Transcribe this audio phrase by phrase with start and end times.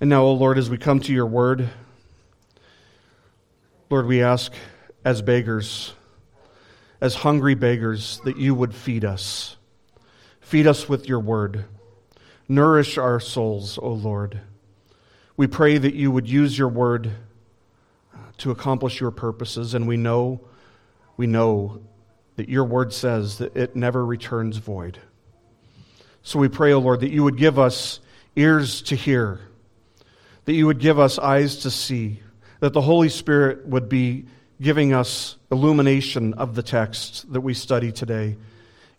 [0.00, 1.68] And now, O Lord, as we come to your word,
[3.90, 4.50] Lord, we ask
[5.04, 5.92] as beggars,
[7.02, 9.58] as hungry beggars, that you would feed us.
[10.40, 11.66] Feed us with your word.
[12.48, 14.40] Nourish our souls, O Lord.
[15.36, 17.10] We pray that you would use your word
[18.38, 20.40] to accomplish your purposes, and we know,
[21.18, 21.82] we know
[22.36, 24.98] that your word says that it never returns void.
[26.22, 28.00] So we pray, O Lord, that you would give us
[28.34, 29.40] ears to hear,
[30.44, 32.20] that you would give us eyes to see,
[32.60, 34.24] that the Holy Spirit would be
[34.60, 38.36] giving us illumination of the text that we study today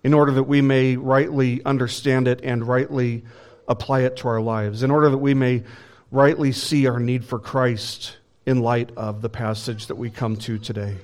[0.04, 3.23] in order that we may rightly understand it and rightly
[3.68, 5.63] apply it to our lives, in order that we may
[6.09, 10.58] rightly see our need for Christ in light of the passage that we come to
[10.58, 10.98] today.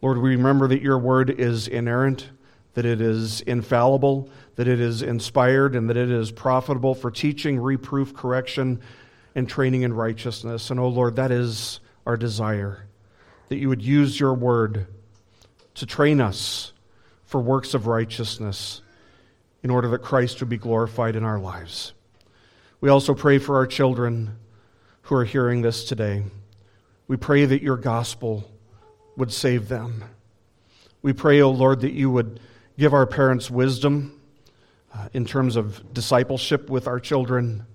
[0.00, 2.30] Lord, we remember that your word is inerrant,
[2.74, 7.58] that it is infallible, that it is inspired, and that it is profitable for teaching,
[7.58, 8.80] reproof, correction,
[9.34, 10.70] and training in righteousness.
[10.70, 12.86] And, oh Lord, that is our desire,
[13.48, 14.86] that you would use your word
[15.74, 16.72] to train us
[17.24, 18.82] for works of righteousness
[19.62, 21.92] in order that Christ would be glorified in our lives.
[22.80, 24.36] We also pray for our children
[25.02, 26.24] who are hearing this today.
[27.08, 28.50] We pray that your gospel
[29.16, 30.04] would save them.
[31.02, 32.40] We pray, O oh Lord, that you would
[32.80, 34.18] give our parents wisdom
[34.94, 37.66] uh, in terms of discipleship with our children.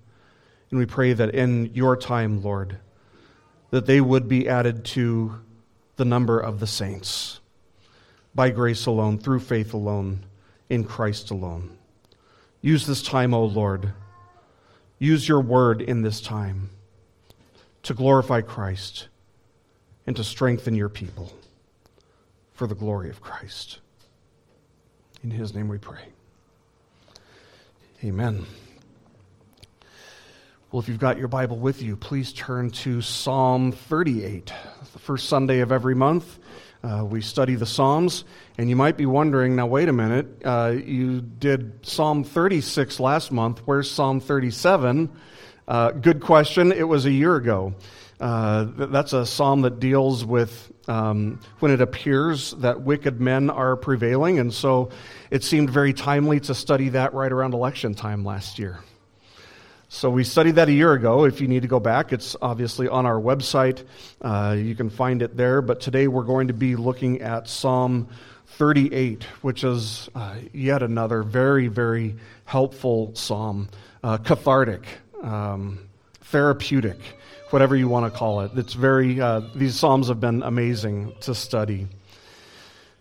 [0.71, 2.79] And we pray that in your time, Lord,
[3.69, 5.39] that they would be added to
[5.95, 7.39] the number of the saints
[8.33, 10.25] by grace alone, through faith alone,
[10.69, 11.77] in Christ alone.
[12.61, 13.93] Use this time, O Lord.
[14.97, 16.71] Use your word in this time
[17.83, 19.07] to glorify Christ
[20.07, 21.31] and to strengthen your people
[22.53, 23.81] for the glory of Christ.
[25.23, 26.01] In his name we pray.
[28.03, 28.45] Amen.
[30.71, 34.51] Well, if you've got your Bible with you, please turn to Psalm 38.
[34.93, 36.37] The first Sunday of every month,
[36.83, 38.25] uh, we study the Psalms.
[38.57, 43.31] And you might be wondering now, wait a minute, uh, you did Psalm 36 last
[43.31, 43.61] month.
[43.65, 45.09] Where's Psalm 37?
[45.67, 46.71] Uh, good question.
[46.71, 47.73] It was a year ago.
[48.19, 53.75] Uh, that's a psalm that deals with um, when it appears that wicked men are
[53.75, 54.89] prevailing, and so
[55.31, 58.79] it seemed very timely to study that right around election time last year.
[59.87, 61.25] So we studied that a year ago.
[61.25, 63.85] If you need to go back, it's obviously on our website.
[64.21, 65.61] Uh, you can find it there.
[65.61, 68.09] But today we're going to be looking at Psalm
[68.47, 72.15] 38, which is uh, yet another very, very
[72.45, 73.69] helpful psalm,
[74.03, 74.85] uh, cathartic,
[75.21, 75.87] um,
[76.21, 76.99] therapeutic
[77.49, 78.51] whatever you want to call it.
[78.55, 81.87] It's very, uh, these Psalms have been amazing to study.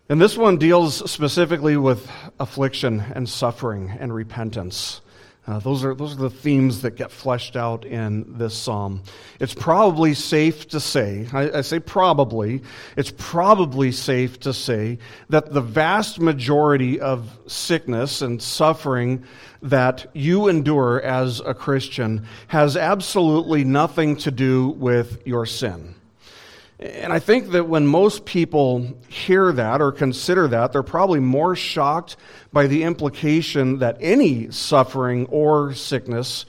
[0.09, 5.01] And this one deals specifically with affliction and suffering and repentance.
[5.47, 9.03] Uh, those, are, those are the themes that get fleshed out in this psalm.
[9.41, 12.63] It's probably safe to say, I, I, say probably,
[12.97, 19.25] it's probably safe to say that the vast majority of sickness and suffering
[19.61, 25.95] that you endure as a Christian has absolutely nothing to do with your sin.
[26.85, 31.57] And I think that when most people hear that or consider that, they're probably more
[31.57, 32.19] shocked
[32.53, 36.45] by the implication that any suffering or sickness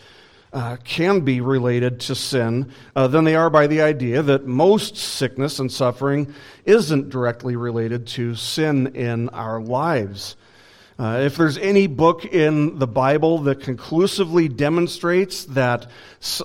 [0.52, 4.98] uh, can be related to sin uh, than they are by the idea that most
[4.98, 6.34] sickness and suffering
[6.66, 10.36] isn't directly related to sin in our lives.
[10.98, 15.88] Uh, if there's any book in the Bible that conclusively demonstrates that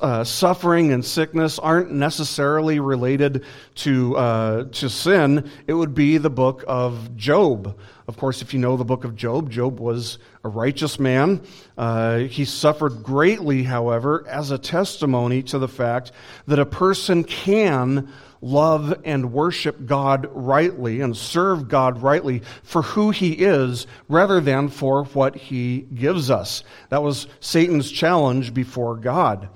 [0.03, 3.44] uh, suffering and sickness aren't necessarily related
[3.77, 7.78] to, uh, to sin, it would be the book of Job.
[8.09, 11.43] Of course, if you know the book of Job, Job was a righteous man.
[11.78, 16.10] Uh, he suffered greatly, however, as a testimony to the fact
[16.49, 23.11] that a person can love and worship God rightly and serve God rightly for who
[23.11, 26.65] He is rather than for what He gives us.
[26.89, 29.49] That was Satan's challenge before God.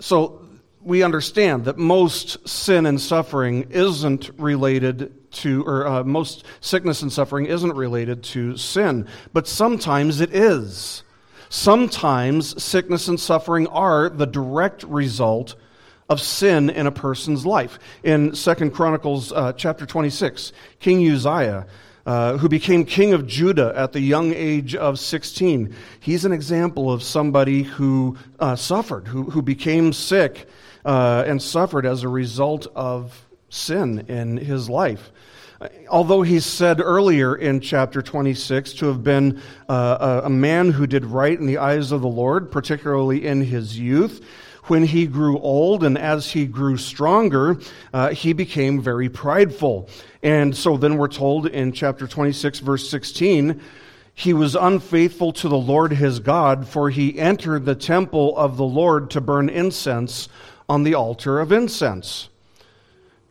[0.00, 0.40] So
[0.80, 7.12] we understand that most sin and suffering isn't related to, or uh, most sickness and
[7.12, 11.04] suffering isn't related to sin, but sometimes it is.
[11.48, 15.54] Sometimes sickness and suffering are the direct result
[16.08, 17.78] of sin in a person's life.
[18.02, 21.66] In Second Chronicles uh, chapter 26, King Uzziah,
[22.04, 26.90] uh, who became king of Judah at the young age of 16, he's an example
[26.90, 30.48] of somebody who uh, suffered, who, who became sick
[30.84, 35.12] uh, and suffered as a result of sin in his life.
[35.88, 40.88] Although he's said earlier in chapter 26 to have been uh, a, a man who
[40.88, 44.26] did right in the eyes of the Lord, particularly in his youth,
[44.64, 47.58] when he grew old and as he grew stronger,
[47.92, 49.88] uh, he became very prideful.
[50.22, 53.60] And so then we're told in chapter 26, verse 16,
[54.14, 58.64] he was unfaithful to the Lord his God, for he entered the temple of the
[58.64, 60.28] Lord to burn incense
[60.68, 62.28] on the altar of incense.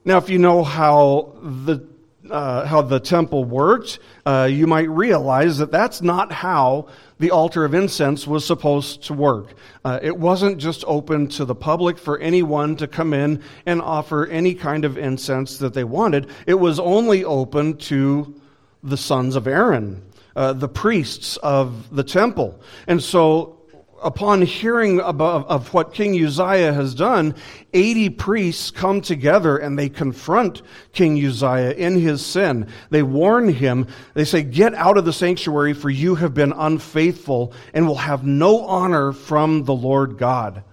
[0.04, 1.88] Now, if you know how the
[2.30, 6.88] uh, how the temple worked, uh, you might realize that that's not how
[7.22, 9.54] the altar of incense was supposed to work.
[9.86, 14.26] Uh, it wasn't just open to the public for anyone to come in and offer
[14.26, 16.28] any kind of incense that they wanted.
[16.48, 18.42] It was only open to
[18.82, 20.02] the sons of Aaron,
[20.36, 22.60] uh, the priests of the temple.
[22.88, 23.61] And so
[24.02, 27.36] upon hearing of what King Uzziah has done,
[27.74, 30.62] 80 priests come together and they confront
[30.92, 32.68] King Uzziah in his sin.
[32.90, 33.88] They warn him.
[34.14, 38.26] They say, Get out of the sanctuary, for you have been unfaithful and will have
[38.26, 40.64] no honor from the Lord God.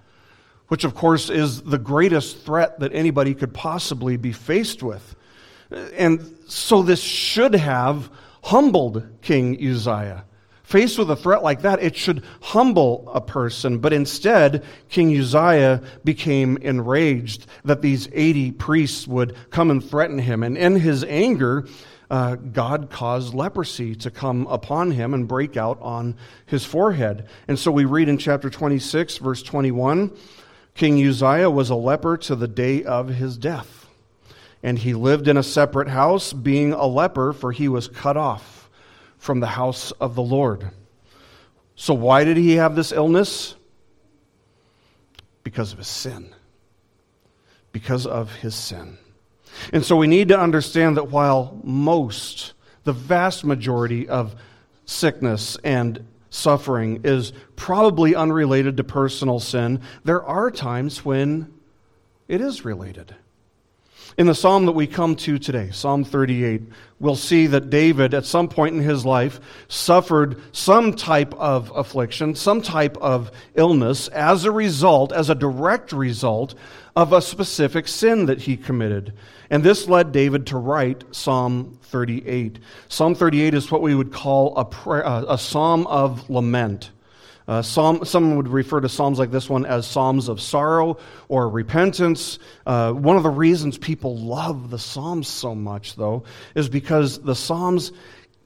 [0.67, 5.15] Which, of course, is the greatest threat that anybody could possibly be faced with.
[5.71, 8.09] And so this should have
[8.43, 10.25] humbled King Uzziah.
[10.69, 13.79] Faced with a threat like that, it should humble a person.
[13.79, 20.43] But instead, King Uzziah became enraged that these 80 priests would come and threaten him.
[20.43, 21.65] And in his anger,
[22.11, 27.27] uh, God caused leprosy to come upon him and break out on his forehead.
[27.47, 30.11] And so we read in chapter 26, verse 21
[30.75, 33.87] King Uzziah was a leper to the day of his death.
[34.61, 38.58] And he lived in a separate house, being a leper, for he was cut off
[39.19, 40.71] from the house of the Lord.
[41.75, 43.55] So, why did he have this illness?
[45.43, 46.33] Because of his sin.
[47.71, 48.97] Because of his sin.
[49.71, 54.35] And so we need to understand that while most, the vast majority of
[54.85, 61.53] sickness and suffering is probably unrelated to personal sin, there are times when
[62.27, 63.15] it is related.
[64.17, 66.61] In the psalm that we come to today, Psalm 38,
[66.99, 72.35] we'll see that David, at some point in his life, suffered some type of affliction,
[72.35, 76.55] some type of illness as a result, as a direct result
[76.95, 79.13] of a specific sin that he committed.
[79.49, 82.59] And this led David to write Psalm 38.
[82.89, 86.91] Psalm 38 is what we would call a, prayer, a psalm of lament.
[87.49, 90.99] Uh, Psalm, some would refer to Psalms like this one as Psalms of sorrow
[91.29, 92.37] or repentance.
[92.63, 97.33] Uh, one of the reasons people love the Psalms so much, though, is because the
[97.33, 97.91] Psalms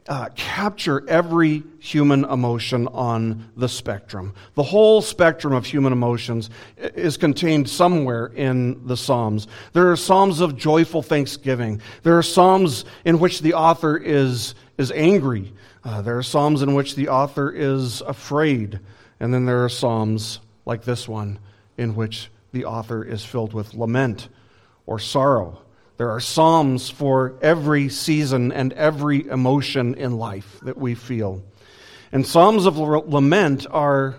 [0.08, 4.34] uh, capture every human emotion on the spectrum.
[4.56, 9.48] The whole spectrum of human emotions is contained somewhere in the Psalms.
[9.74, 11.82] There are Psalms of joyful thanksgiving.
[12.04, 15.52] There are Psalms in which the author is, is angry.
[15.84, 18.80] Uh, there are Psalms in which the author is afraid.
[19.24, 21.40] And then there are Psalms like this one
[21.78, 24.28] in which the author is filled with lament
[24.86, 25.62] or sorrow.
[25.96, 31.42] There are Psalms for every season and every emotion in life that we feel.
[32.12, 34.16] And Psalms of lament are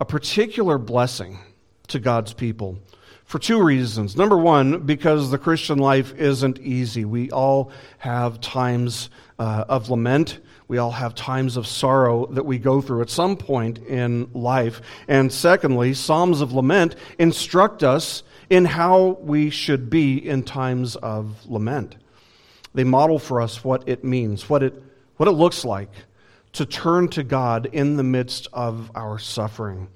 [0.00, 1.40] a particular blessing
[1.88, 2.78] to God's people
[3.26, 4.16] for two reasons.
[4.16, 7.04] Number one, because the Christian life isn't easy.
[7.04, 10.38] We all have times uh, of lament.
[10.66, 14.80] We all have times of sorrow that we go through at some point in life.
[15.08, 21.48] And secondly, Psalms of Lament instruct us in how we should be in times of
[21.48, 21.96] lament.
[22.74, 24.82] They model for us what it means, what it,
[25.16, 25.90] what it looks like
[26.54, 29.88] to turn to God in the midst of our suffering.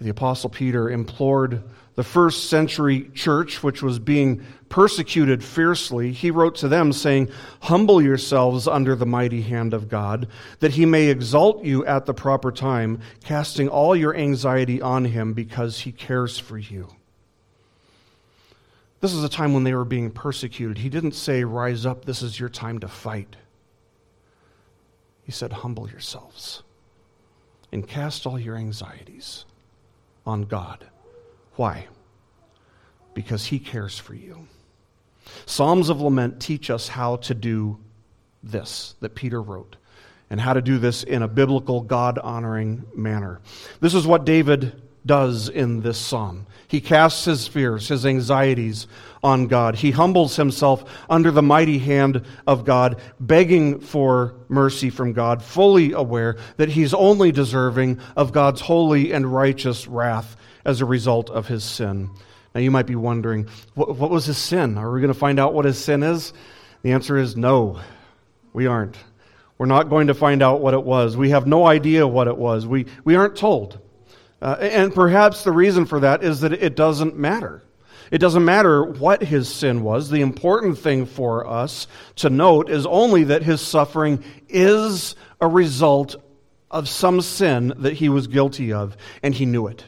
[0.00, 1.62] The Apostle Peter implored
[2.00, 7.28] the first century church, which was being persecuted fiercely, he wrote to them, saying,
[7.60, 10.26] Humble yourselves under the mighty hand of God,
[10.60, 15.34] that he may exalt you at the proper time, casting all your anxiety on him
[15.34, 16.88] because he cares for you.
[19.02, 20.78] This is a time when they were being persecuted.
[20.78, 23.36] He didn't say, Rise up, this is your time to fight.
[25.22, 26.62] He said, Humble yourselves
[27.70, 29.44] and cast all your anxieties
[30.24, 30.86] on God.
[31.60, 31.88] Why?
[33.12, 34.48] Because He cares for you.
[35.44, 37.78] Psalms of Lament teach us how to do
[38.42, 39.76] this that Peter wrote
[40.30, 43.42] and how to do this in a biblical, God honoring manner.
[43.78, 44.72] This is what David
[45.04, 46.46] does in this psalm.
[46.66, 48.86] He casts his fears, his anxieties
[49.22, 49.74] on God.
[49.74, 55.92] He humbles himself under the mighty hand of God, begging for mercy from God, fully
[55.92, 61.46] aware that he's only deserving of God's holy and righteous wrath as a result of
[61.46, 62.10] his sin.
[62.54, 64.76] Now, you might be wondering, what, what was his sin?
[64.76, 66.32] Are we going to find out what his sin is?
[66.82, 67.80] The answer is no,
[68.52, 68.96] we aren't.
[69.58, 71.16] We're not going to find out what it was.
[71.16, 72.66] We have no idea what it was.
[72.66, 73.78] We, we aren't told.
[74.40, 77.62] Uh, and perhaps the reason for that is that it doesn't matter.
[78.10, 80.10] It doesn't matter what his sin was.
[80.10, 81.86] The important thing for us
[82.16, 86.16] to note is only that his suffering is a result
[86.70, 89.84] of some sin that he was guilty of, and he knew it.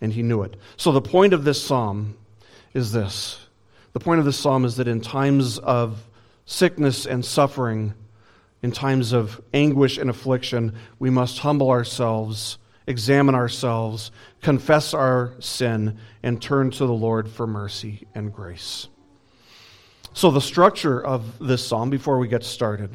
[0.00, 0.56] And he knew it.
[0.76, 2.16] So the point of this psalm
[2.74, 3.46] is this
[3.96, 6.06] the point of this psalm is that in times of
[6.44, 7.94] sickness and suffering,
[8.60, 14.10] in times of anguish and affliction, we must humble ourselves, examine ourselves,
[14.42, 18.88] confess our sin, and turn to the Lord for mercy and grace.
[20.12, 22.90] So, the structure of this psalm, before we get started,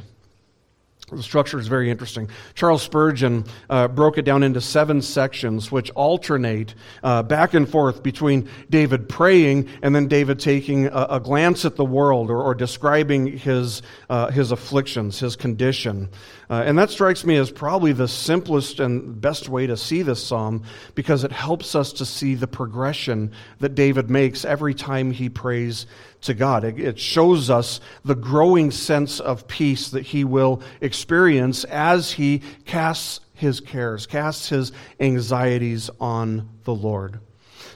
[1.11, 2.29] the structure is very interesting.
[2.55, 8.01] Charles Spurgeon uh, broke it down into seven sections, which alternate uh, back and forth
[8.01, 12.55] between David praying and then David taking a, a glance at the world or, or
[12.55, 16.09] describing his, uh, his afflictions, his condition.
[16.49, 20.21] Uh, and that strikes me as probably the simplest and best way to see this
[20.21, 20.63] psalm
[20.95, 25.85] because it helps us to see the progression that David makes every time he prays
[26.21, 26.63] to God.
[26.63, 33.19] It shows us the growing sense of peace that he will experience as he casts
[33.33, 37.19] his cares, casts his anxieties on the Lord.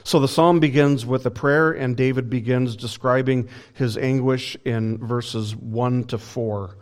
[0.04, 5.56] So the psalm begins with a prayer, and David begins describing his anguish in verses
[5.56, 6.76] 1 to 4.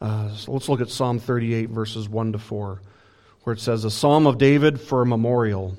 [0.00, 2.80] Uh, so let's look at Psalm 38, verses 1 to 4,
[3.42, 5.76] where it says, A psalm of David for a memorial.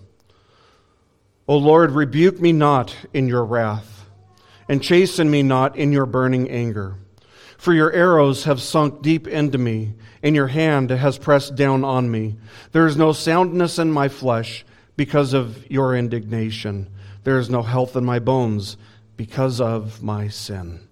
[1.48, 3.99] O Lord, rebuke me not in your wrath
[4.70, 6.96] and chasten me not in your burning anger.
[7.58, 12.10] For your arrows have sunk deep into me, and your hand has pressed down on
[12.10, 12.38] me.
[12.72, 14.64] There is no soundness in my flesh
[14.96, 16.88] because of your indignation.
[17.24, 18.78] There is no health in my bones
[19.18, 20.88] because of my sin.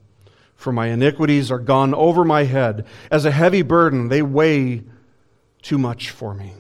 [0.56, 2.86] For my iniquities are gone over my head.
[3.12, 4.84] As a heavy burden, they weigh
[5.62, 6.54] too much for me.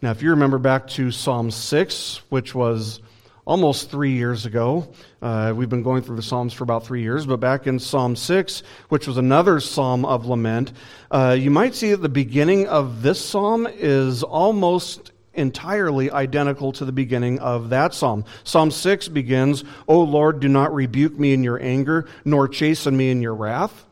[0.00, 3.00] Now, if you remember back to Psalm 6, which was
[3.48, 4.86] almost three years ago.
[5.22, 8.14] Uh, we've been going through the Psalms for about three years, but back in Psalm
[8.14, 10.70] 6, which was another psalm of lament,
[11.10, 16.84] uh, you might see that the beginning of this psalm is almost entirely identical to
[16.84, 18.22] the beginning of that psalm.
[18.44, 23.10] Psalm 6 begins, O Lord, do not rebuke me in your anger, nor chasten me
[23.10, 23.86] in your wrath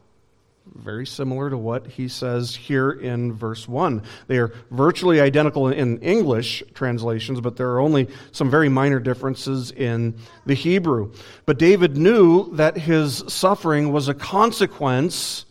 [0.79, 4.03] very similar to what he says here in verse 1.
[4.27, 9.71] They are virtually identical in English translations, but there are only some very minor differences
[9.73, 11.13] in the Hebrew.
[11.45, 15.47] But David knew that his suffering was a consequence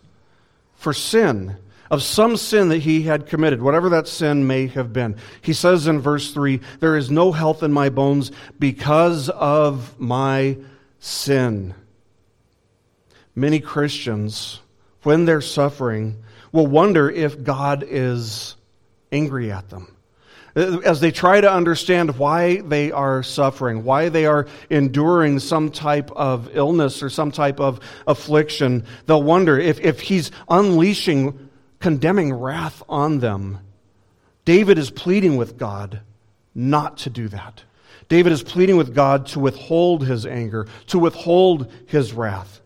[0.76, 1.58] for sin,
[1.90, 5.16] of some sin that he had committed, whatever that sin may have been.
[5.42, 10.58] He says in verse 3 There is no health in my bones because of my
[11.00, 11.74] sin.
[13.36, 14.62] Many Christians
[15.06, 18.56] when they're suffering, will wonder if God is
[19.12, 19.96] angry at them.
[20.56, 26.10] As they try to understand why they are suffering, why they are enduring some type
[26.12, 32.82] of illness or some type of affliction, they'll wonder if, if He's unleashing condemning wrath
[32.88, 33.60] on them.
[34.46, 36.02] David is pleading with God
[36.56, 37.64] not to do that.
[38.08, 42.62] David is pleading with God to withhold his anger, to withhold his wrath.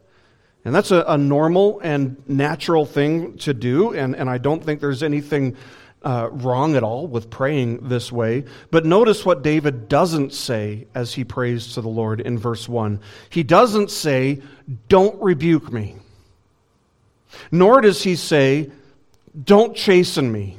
[0.66, 4.82] And that's a, a normal and natural thing to do, and, and I don't think
[4.82, 5.56] there's anything
[6.02, 8.46] uh, wrong at all with praying this way.
[8.72, 13.00] But notice what David doesn't say as he prays to the Lord in verse 1.
[13.30, 14.42] He doesn't say,
[14.88, 15.96] Don't rebuke me.
[17.52, 18.72] Nor does he say,
[19.42, 20.58] Don't chasten me.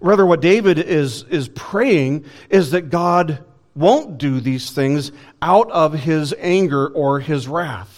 [0.00, 5.10] Rather, what David is, is praying is that God won't do these things
[5.42, 7.97] out of his anger or his wrath.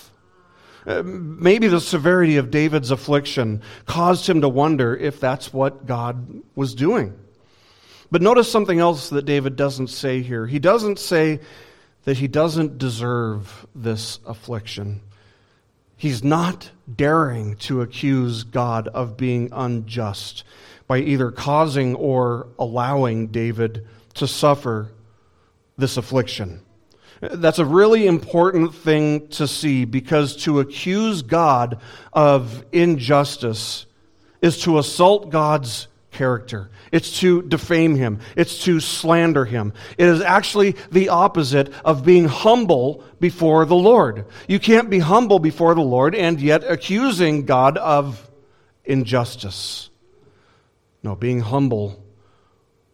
[0.90, 6.42] Uh, maybe the severity of David's affliction caused him to wonder if that's what God
[6.56, 7.16] was doing.
[8.10, 10.48] But notice something else that David doesn't say here.
[10.48, 11.38] He doesn't say
[12.04, 15.00] that he doesn't deserve this affliction.
[15.96, 20.42] He's not daring to accuse God of being unjust
[20.88, 24.90] by either causing or allowing David to suffer
[25.78, 26.62] this affliction.
[27.20, 31.80] That's a really important thing to see because to accuse God
[32.14, 33.84] of injustice
[34.40, 36.70] is to assault God's character.
[36.90, 38.20] It's to defame him.
[38.36, 39.74] It's to slander him.
[39.98, 44.24] It is actually the opposite of being humble before the Lord.
[44.48, 48.30] You can't be humble before the Lord and yet accusing God of
[48.84, 49.90] injustice.
[51.02, 52.02] No, being humble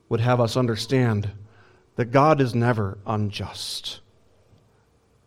[0.09, 1.31] would have us understand
[1.95, 4.01] that God is never unjust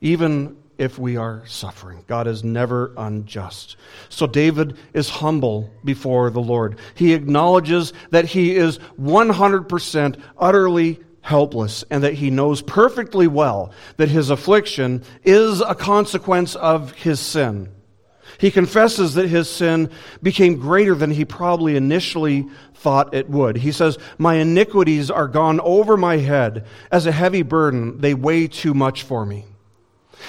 [0.01, 2.03] even if we are suffering.
[2.07, 3.75] God is never unjust.
[4.07, 6.79] So David is humble before the Lord.
[6.95, 14.07] He acknowledges that he is 100% utterly helpless and that he knows perfectly well that
[14.07, 17.69] his affliction is a consequence of his sin.
[18.37, 19.89] He confesses that his sin
[20.23, 23.57] became greater than he probably initially thought it would.
[23.57, 27.99] He says, My iniquities are gone over my head as a heavy burden.
[27.99, 29.45] They weigh too much for me.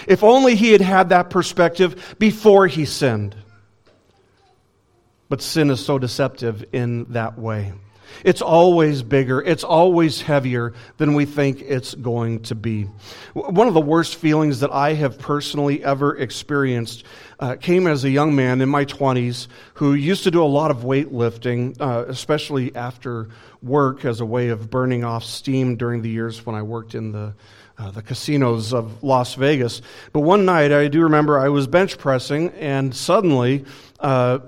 [0.07, 3.37] If only he had had that perspective before he sinned.
[5.29, 7.73] But sin is so deceptive in that way.
[8.25, 12.85] It's always bigger, it's always heavier than we think it's going to be.
[13.35, 17.05] One of the worst feelings that I have personally ever experienced
[17.39, 20.71] uh, came as a young man in my 20s who used to do a lot
[20.71, 23.29] of weightlifting, uh, especially after
[23.63, 27.13] work as a way of burning off steam during the years when I worked in
[27.13, 27.35] the
[27.81, 29.81] uh, the casinos of Las Vegas.
[30.13, 33.65] But one night, I do remember I was bench pressing, and suddenly
[33.99, 34.41] uh,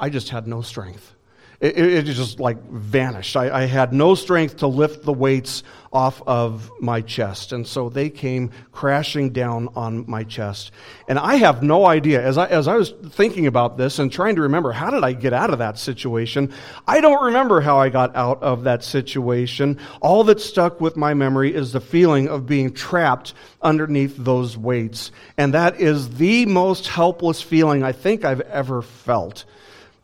[0.00, 1.15] I just had no strength.
[1.58, 3.34] It, it, just like vanished.
[3.34, 7.52] I, I, had no strength to lift the weights off of my chest.
[7.52, 10.70] And so they came crashing down on my chest.
[11.08, 14.36] And I have no idea, as I, as I was thinking about this and trying
[14.36, 16.52] to remember, how did I get out of that situation?
[16.86, 19.78] I don't remember how I got out of that situation.
[20.02, 23.32] All that stuck with my memory is the feeling of being trapped
[23.62, 25.10] underneath those weights.
[25.38, 29.46] And that is the most helpless feeling I think I've ever felt.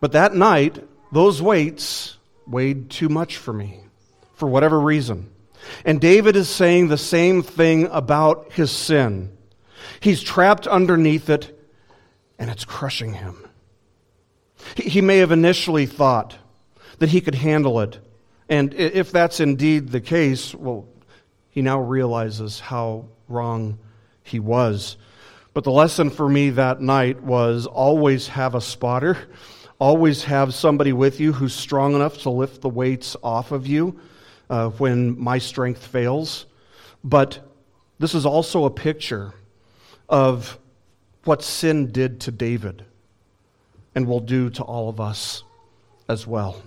[0.01, 0.83] But that night,
[1.13, 2.17] those weights
[2.47, 3.81] weighed too much for me,
[4.35, 5.31] for whatever reason.
[5.85, 9.37] And David is saying the same thing about his sin.
[10.01, 11.57] He's trapped underneath it,
[12.39, 13.47] and it's crushing him.
[14.77, 16.37] He may have initially thought
[16.99, 17.99] that he could handle it.
[18.49, 20.89] And if that's indeed the case, well,
[21.51, 23.79] he now realizes how wrong
[24.23, 24.97] he was.
[25.55, 29.19] But the lesson for me that night was always have a spotter
[29.83, 33.99] always have somebody with you who's strong enough to lift the weights off of you
[34.49, 36.47] uh, when my strength fails.
[37.03, 37.41] But
[37.99, 39.35] this is also a picture
[40.09, 40.57] of
[41.25, 42.85] what sin did to David
[43.93, 45.43] and will do to all of us
[46.09, 46.63] as well.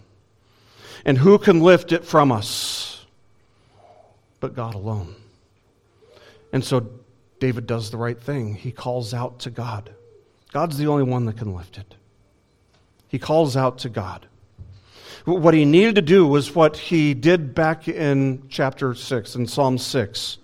[1.05, 3.05] And who can lift it from us
[4.41, 5.15] but God alone?
[6.51, 6.89] And so
[7.39, 8.55] David does the right thing.
[8.55, 9.89] He calls out to God.
[10.51, 11.95] God's the only one that can lift it.
[13.15, 14.25] He calls out to God.
[15.23, 19.77] What he needed to do was what he did back in chapter 6, in Psalm
[19.77, 20.37] 6,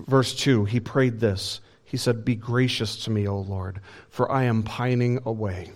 [0.00, 0.66] verse 2.
[0.66, 1.62] He prayed this.
[1.86, 3.80] He said, Be gracious to me, O Lord,
[4.10, 5.72] for I am pining away.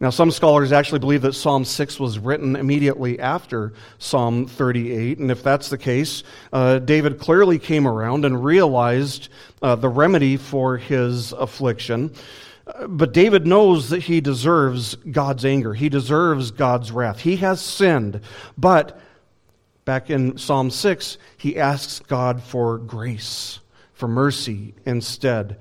[0.00, 5.18] Now, some scholars actually believe that Psalm 6 was written immediately after Psalm 38.
[5.18, 6.22] And if that's the case,
[6.54, 9.28] uh, David clearly came around and realized
[9.60, 12.14] uh, the remedy for his affliction.
[12.88, 15.74] But David knows that he deserves God's anger.
[15.74, 17.20] He deserves God's wrath.
[17.20, 18.20] He has sinned.
[18.56, 18.98] But
[19.84, 23.60] back in Psalm 6, he asks God for grace,
[23.92, 25.58] for mercy instead.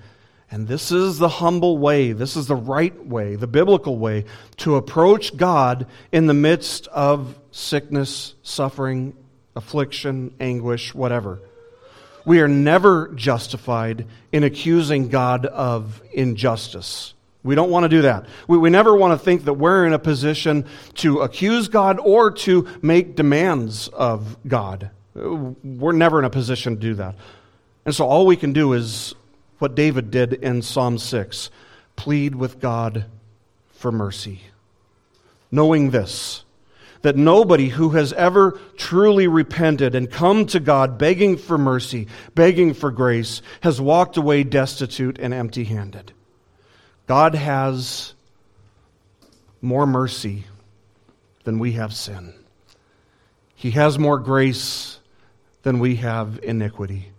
[0.50, 4.26] And this is the humble way, this is the right way, the biblical way
[4.58, 9.16] to approach God in the midst of sickness, suffering,
[9.56, 11.42] affliction, anguish, whatever.
[12.26, 17.14] We are never justified in accusing God of injustice.
[17.44, 18.26] We don't want to do that.
[18.48, 22.32] We, we never want to think that we're in a position to accuse God or
[22.32, 24.90] to make demands of God.
[25.14, 27.16] We're never in a position to do that.
[27.86, 29.14] And so all we can do is
[29.60, 31.50] what David did in Psalm 6
[31.96, 33.06] plead with God
[33.74, 34.42] for mercy.
[35.52, 36.44] Knowing this,
[37.04, 42.74] that nobody who has ever truly repented and come to God begging for mercy, begging
[42.74, 46.14] for grace, has walked away destitute and empty handed.
[47.06, 48.14] God has
[49.62, 50.46] more mercy
[51.44, 52.34] than we have sin.
[53.54, 55.00] He has more grace
[55.64, 57.10] than we have iniquity.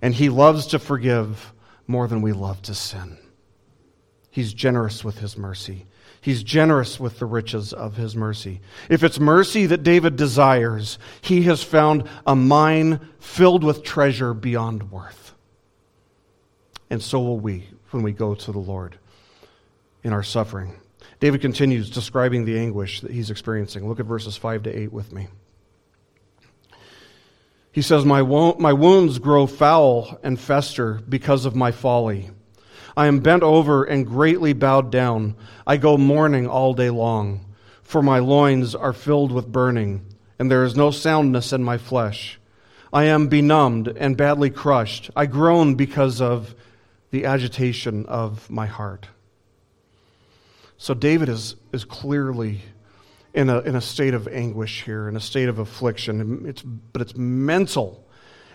[0.00, 1.52] And He loves to forgive
[1.86, 3.18] more than we love to sin.
[4.30, 5.86] He's generous with His mercy.
[6.24, 8.62] He's generous with the riches of his mercy.
[8.88, 14.90] If it's mercy that David desires, he has found a mine filled with treasure beyond
[14.90, 15.34] worth.
[16.88, 18.96] And so will we when we go to the Lord
[20.02, 20.72] in our suffering.
[21.20, 23.86] David continues describing the anguish that he's experiencing.
[23.86, 25.28] Look at verses 5 to 8 with me.
[27.70, 32.30] He says, My, wo- my wounds grow foul and fester because of my folly.
[32.96, 35.36] I am bent over and greatly bowed down.
[35.66, 37.44] I go mourning all day long,
[37.82, 40.04] for my loins are filled with burning,
[40.38, 42.38] and there is no soundness in my flesh.
[42.92, 45.10] I am benumbed and badly crushed.
[45.16, 46.54] I groan because of
[47.10, 49.08] the agitation of my heart.
[50.76, 52.62] So David is, is clearly
[53.32, 56.46] in a, in a state of anguish here, in a state of affliction.
[56.46, 58.03] It's, but it's mental.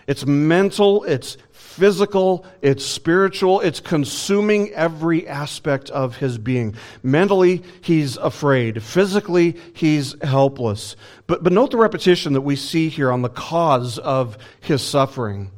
[0.06, 6.74] It's mental, it's physical, it's spiritual, it's consuming every aspect of his being.
[7.02, 8.82] Mentally, he's afraid.
[8.82, 10.96] Physically, he's helpless.
[11.26, 15.52] But, but note the repetition that we see here on the cause of his suffering.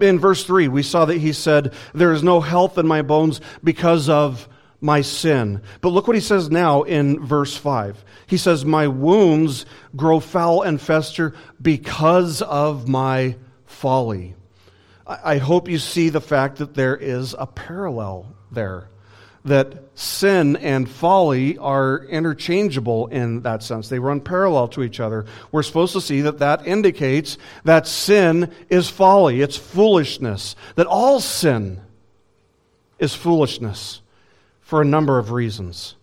[0.00, 3.40] In verse 3, we saw that he said, There is no health in my bones
[3.62, 4.48] because of
[4.80, 5.60] my sin.
[5.80, 8.04] But look what he says now in verse 5.
[8.26, 13.36] He says, My wounds grow foul and fester because of my
[13.66, 14.34] folly.
[15.06, 18.88] I hope you see the fact that there is a parallel there.
[19.44, 23.88] That sin and folly are interchangeable in that sense.
[23.88, 25.24] They run parallel to each other.
[25.52, 31.20] We're supposed to see that that indicates that sin is folly, it's foolishness, that all
[31.20, 31.80] sin
[32.98, 34.00] is foolishness
[34.60, 35.94] for a number of reasons.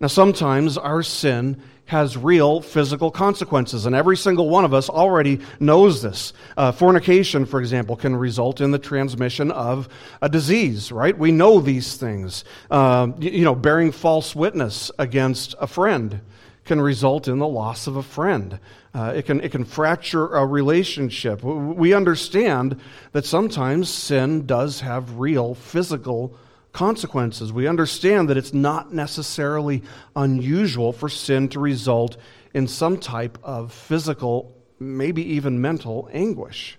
[0.00, 5.40] Now, sometimes our sin has real physical consequences, and every single one of us already
[5.60, 6.32] knows this.
[6.56, 9.88] Uh, fornication, for example, can result in the transmission of
[10.22, 11.16] a disease, right?
[11.16, 12.44] We know these things.
[12.70, 16.20] Uh, you, you know, bearing false witness against a friend
[16.64, 18.58] can result in the loss of a friend.
[18.94, 21.42] Uh, it, can, it can fracture a relationship.
[21.42, 22.80] We understand
[23.12, 26.34] that sometimes sin does have real physical
[26.74, 27.52] consequences.
[27.52, 29.82] We understand that it's not necessarily
[30.14, 32.18] unusual for sin to result
[32.52, 36.76] in some type of physical, maybe even mental anguish.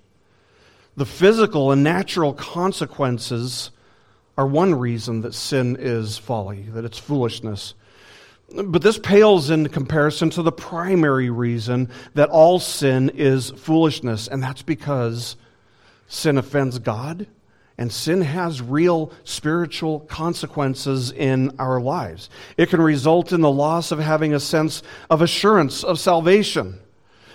[0.96, 3.72] The physical and natural consequences
[4.38, 7.74] are one reason that sin is folly, that it's foolishness.
[8.54, 14.44] But this pales in comparison to the primary reason that all sin is foolishness, and
[14.44, 15.36] that's because
[16.08, 17.28] sin offends God
[17.78, 22.30] and sin has real spiritual consequences in our lives.
[22.58, 26.80] It can result in the loss of having a sense of assurance of salvation.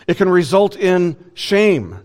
[0.07, 2.01] It can result in shame.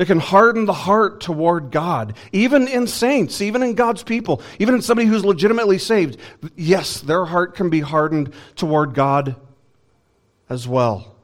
[0.00, 4.74] It can harden the heart toward God, even in saints, even in God's people, even
[4.74, 6.18] in somebody who's legitimately saved.
[6.56, 9.36] Yes, their heart can be hardened toward God
[10.48, 11.14] as well.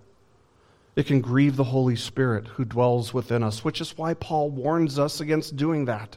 [0.95, 4.99] It can grieve the Holy Spirit who dwells within us, which is why Paul warns
[4.99, 6.17] us against doing that.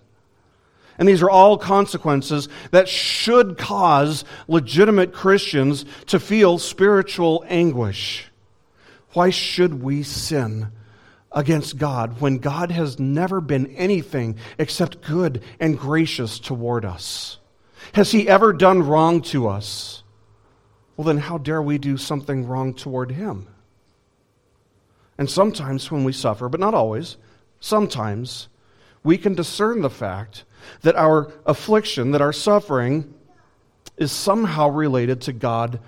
[1.00, 8.30] And these are all consequences that should cause legitimate Christians to feel spiritual anguish.
[9.14, 10.74] Why should we sin
[11.32, 17.40] against God when God has never been anything except good and gracious toward us?
[17.94, 20.04] Has He ever done wrong to us?
[20.98, 23.48] Well, then, how dare we do something wrong toward Him?
[25.18, 27.16] And sometimes when we suffer, but not always,
[27.62, 28.50] sometimes
[29.02, 30.44] we can discern the fact
[30.82, 33.14] that our affliction, that our suffering,
[33.98, 35.80] is somehow related to God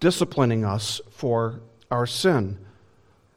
[0.00, 2.58] disciplining us for our sin.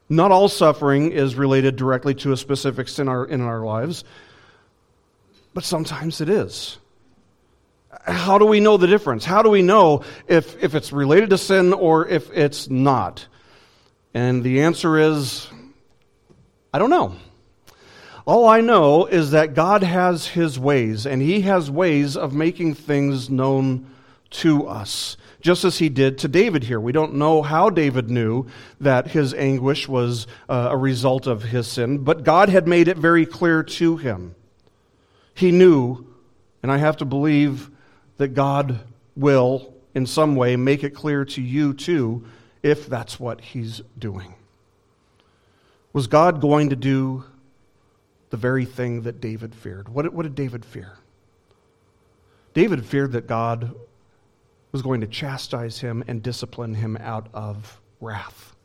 [0.08, 4.04] Not all suffering is related directly to a specific sin in our lives,
[5.54, 6.78] but sometimes it is.
[8.04, 9.24] How do we know the difference?
[9.24, 13.26] How do we know if, if it's related to sin or if it's not?
[14.14, 15.48] And the answer is
[16.74, 17.14] I don't know.
[18.24, 22.74] All I know is that God has his ways, and he has ways of making
[22.74, 23.90] things known
[24.30, 26.78] to us, just as he did to David here.
[26.78, 28.46] We don't know how David knew
[28.80, 32.96] that his anguish was uh, a result of his sin, but God had made it
[32.96, 34.36] very clear to him.
[35.34, 36.06] He knew,
[36.62, 37.70] and I have to believe
[38.18, 38.78] that God
[39.16, 42.24] will, in some way, make it clear to you too,
[42.62, 44.34] if that's what he's doing.
[45.92, 47.24] Was God going to do
[48.32, 49.90] the very thing that David feared.
[49.90, 50.96] What, what did David fear?
[52.54, 53.74] David feared that God
[54.72, 58.56] was going to chastise him and discipline him out of wrath,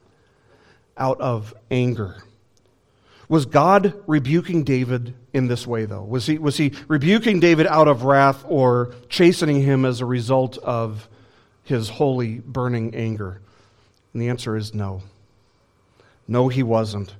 [0.97, 2.23] out of anger.
[3.27, 6.03] Was God rebuking David in this way, though?
[6.03, 10.57] Was he, was he rebuking David out of wrath or chastening him as a result
[10.59, 11.09] of
[11.65, 13.41] his holy, burning anger?
[14.13, 15.01] And the answer is no.
[16.25, 17.13] No, he wasn't.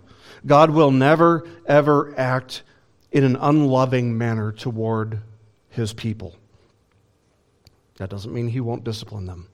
[0.47, 2.63] God will never, ever act
[3.11, 5.19] in an unloving manner toward
[5.69, 6.35] his people.
[7.97, 9.49] That doesn't mean he won't discipline them,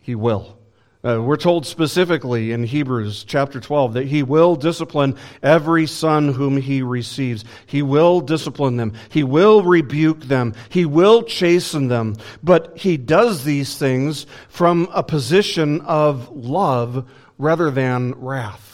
[0.00, 0.56] he will.
[1.04, 6.56] Uh, we're told specifically in Hebrews chapter 12 that he will discipline every son whom
[6.56, 7.44] he receives.
[7.66, 8.92] He will discipline them.
[9.08, 10.54] He will rebuke them.
[10.68, 12.14] He will chasten them.
[12.40, 18.71] But he does these things from a position of love rather than wrath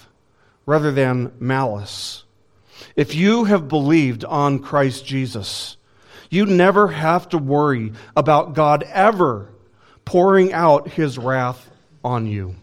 [0.69, 2.25] rather than malice.
[2.95, 5.79] If you have believed on Christ Jesus,
[6.31, 9.49] You never have to worry about God ever
[10.05, 11.71] pouring out his wrath
[12.05, 12.55] on you.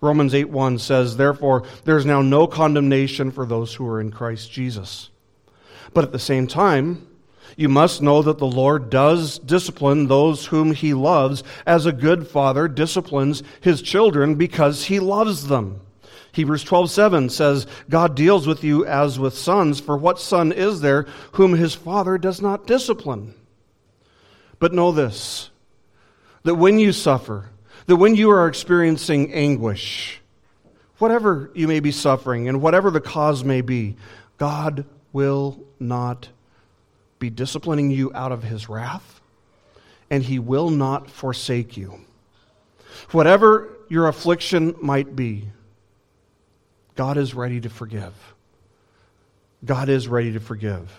[0.00, 4.10] Romans 8 1 says, Therefore, there is now no condemnation for those who are in
[4.10, 5.10] Christ Jesus.
[5.92, 7.06] But at the same time,
[7.54, 12.26] you must know that the Lord does discipline those whom he loves, as a good
[12.26, 15.82] father disciplines his children because he loves them.
[16.36, 21.06] Hebrews 12:7 says, God deals with you as with sons, for what son is there
[21.32, 23.32] whom his father does not discipline?
[24.58, 25.48] But know this,
[26.42, 27.48] that when you suffer,
[27.86, 30.20] that when you are experiencing anguish,
[30.98, 33.96] whatever you may be suffering and whatever the cause may be,
[34.36, 36.28] God will not
[37.18, 39.22] be disciplining you out of his wrath,
[40.10, 41.98] and he will not forsake you.
[43.12, 45.48] Whatever your affliction might be,
[46.96, 48.14] God is ready to forgive.
[49.64, 50.90] God is ready to forgive.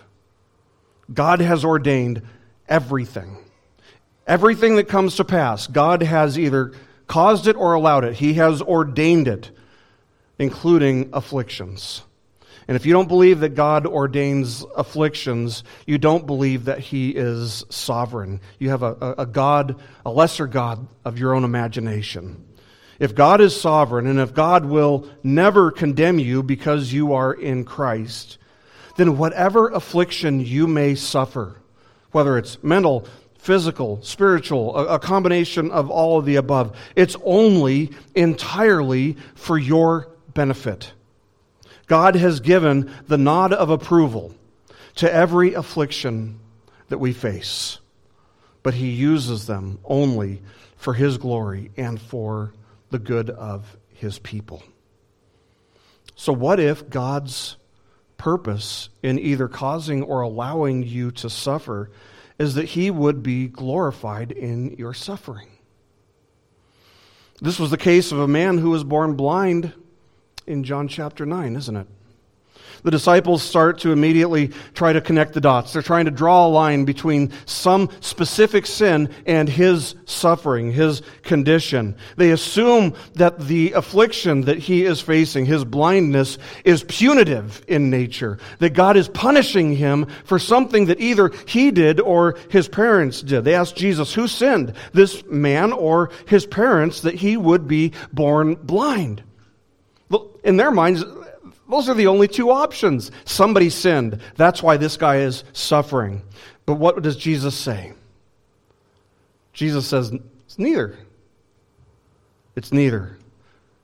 [1.12, 2.22] God has ordained
[2.68, 3.38] everything.
[4.26, 6.72] Everything that comes to pass, God has either
[7.06, 8.14] caused it or allowed it.
[8.14, 9.50] He has ordained it,
[10.38, 12.02] including afflictions.
[12.68, 17.64] And if you don't believe that God ordains afflictions, you don't believe that He is
[17.70, 18.42] sovereign.
[18.58, 22.44] You have a, a, God, a lesser God of your own imagination.
[22.98, 27.64] If God is sovereign and if God will never condemn you because you are in
[27.64, 28.38] Christ,
[28.96, 31.56] then whatever affliction you may suffer,
[32.10, 33.06] whether it's mental,
[33.38, 40.92] physical, spiritual, a, combination of all of the above, it's only entirely for your benefit.
[41.86, 44.34] God has given the nod of approval
[44.96, 46.40] to every affliction
[46.88, 47.78] that we face,
[48.64, 50.42] but He uses them only
[50.76, 52.52] for His glory and for
[52.90, 54.62] the good of His people.
[56.14, 57.56] So, what if God's
[58.16, 61.90] purpose in either causing or allowing you to suffer
[62.38, 65.48] is that He would be glorified in your suffering?
[67.40, 69.72] This was the case of a man who was born blind
[70.46, 71.86] in John chapter 9, isn't it?
[72.88, 75.74] The disciples start to immediately try to connect the dots.
[75.74, 81.96] They're trying to draw a line between some specific sin and his suffering, his condition.
[82.16, 88.38] They assume that the affliction that he is facing, his blindness, is punitive in nature,
[88.58, 93.44] that God is punishing him for something that either he did or his parents did.
[93.44, 98.54] They ask Jesus, who sinned, this man or his parents, that he would be born
[98.54, 99.24] blind?
[100.42, 101.04] In their minds,
[101.68, 103.10] those are the only two options.
[103.24, 104.20] Somebody sinned.
[104.36, 106.22] That's why this guy is suffering.
[106.66, 107.92] But what does Jesus say?
[109.52, 110.12] Jesus says,
[110.46, 110.96] it's neither.
[112.56, 113.18] It's neither.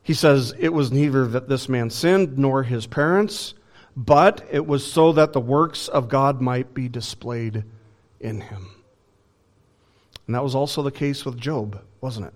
[0.03, 3.55] He says, it was neither that this man sinned nor his parents,
[3.97, 7.65] but it was so that the works of God might be displayed
[8.21, 8.69] in him.
[10.27, 12.35] And that was also the case with Job, wasn't it?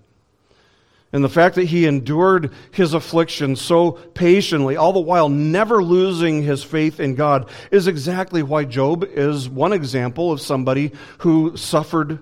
[1.13, 6.43] And the fact that he endured his affliction so patiently, all the while never losing
[6.43, 12.19] his faith in God, is exactly why Job is one example of somebody who suffered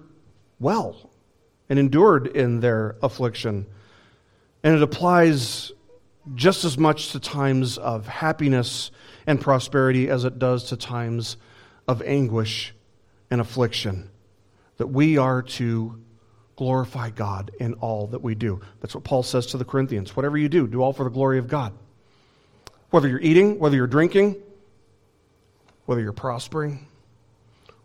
[0.61, 1.11] well
[1.69, 3.67] and endured in their affliction.
[4.63, 5.73] And it applies
[6.35, 8.93] just as much to times of happiness
[9.27, 11.37] and prosperity as it does to times
[11.89, 12.73] of anguish
[13.31, 14.11] and affliction.
[14.77, 16.01] That we are to
[16.57, 18.61] glorify God in all that we do.
[18.81, 20.17] That's what Paul says to the Corinthians.
[20.17, 21.73] Whatever you do, do all for the glory of God.
[22.91, 24.37] Whether you're eating, whether you're drinking,
[25.85, 26.87] whether you're prospering,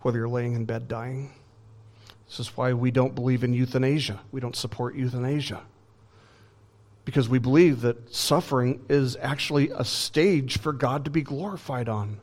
[0.01, 1.31] whether you're laying in bed dying.
[2.27, 4.19] This is why we don't believe in euthanasia.
[4.31, 5.61] We don't support euthanasia.
[7.03, 12.21] Because we believe that suffering is actually a stage for God to be glorified on.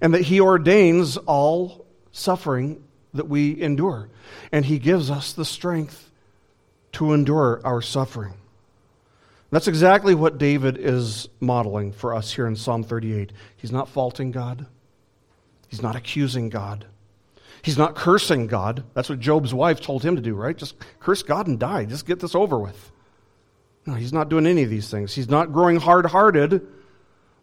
[0.00, 2.82] And that He ordains all suffering
[3.14, 4.08] that we endure.
[4.50, 6.10] And He gives us the strength
[6.92, 8.34] to endure our suffering.
[9.50, 13.32] That's exactly what David is modeling for us here in Psalm 38.
[13.56, 14.66] He's not faulting God,
[15.68, 16.86] he's not accusing God.
[17.62, 18.82] He's not cursing God.
[18.92, 20.56] That's what Job's wife told him to do, right?
[20.56, 21.84] Just curse God and die.
[21.84, 22.90] Just get this over with.
[23.86, 25.14] No, he's not doing any of these things.
[25.14, 26.66] He's not growing hard hearted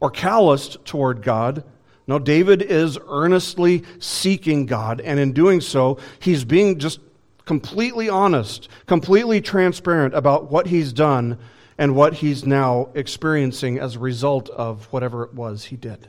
[0.02, 1.64] or calloused toward God.
[2.10, 7.00] No, David is earnestly seeking God, and in doing so, he's being just
[7.46, 11.38] completely honest, completely transparent about what he's done
[11.78, 16.08] and what he's now experiencing as a result of whatever it was he did.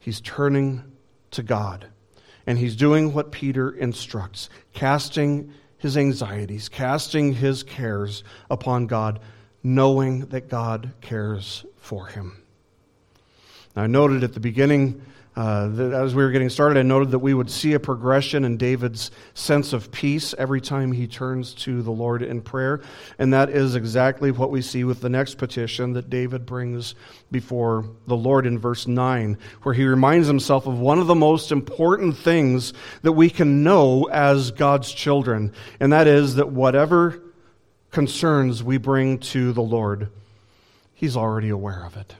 [0.00, 0.82] He's turning
[1.30, 1.86] to God,
[2.44, 9.20] and he's doing what Peter instructs, casting his anxieties, casting his cares upon God,
[9.62, 12.42] knowing that God cares for him.
[13.80, 15.02] I noted at the beginning
[15.38, 18.56] uh, as we were getting started, I noted that we would see a progression in
[18.56, 22.80] David's sense of peace every time he turns to the Lord in prayer.
[23.20, 26.96] And that is exactly what we see with the next petition that David brings
[27.30, 31.52] before the Lord in verse 9, where he reminds himself of one of the most
[31.52, 35.52] important things that we can know as God's children.
[35.78, 37.22] And that is that whatever
[37.92, 40.08] concerns we bring to the Lord,
[40.94, 42.16] he's already aware of it.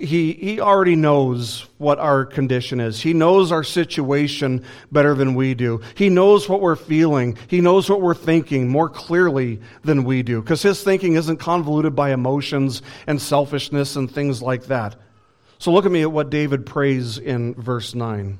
[0.00, 3.00] He, he already knows what our condition is.
[3.00, 5.80] He knows our situation better than we do.
[5.94, 7.36] He knows what we're feeling.
[7.48, 11.94] He knows what we're thinking more clearly than we do because his thinking isn't convoluted
[11.94, 14.96] by emotions and selfishness and things like that.
[15.58, 18.38] So look at me at what David prays in verse 9.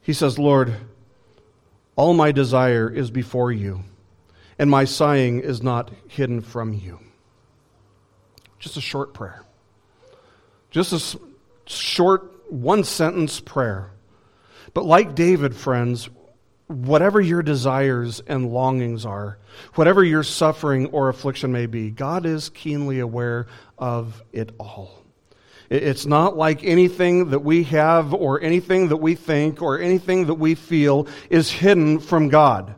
[0.00, 0.74] He says, Lord,
[1.96, 3.84] all my desire is before you,
[4.58, 6.98] and my sighing is not hidden from you.
[8.58, 9.44] Just a short prayer.
[10.74, 11.20] Just a
[11.66, 13.92] short, one sentence prayer.
[14.72, 16.08] But like David, friends,
[16.66, 19.38] whatever your desires and longings are,
[19.74, 23.46] whatever your suffering or affliction may be, God is keenly aware
[23.78, 25.04] of it all.
[25.70, 30.34] It's not like anything that we have or anything that we think or anything that
[30.34, 32.74] we feel is hidden from God.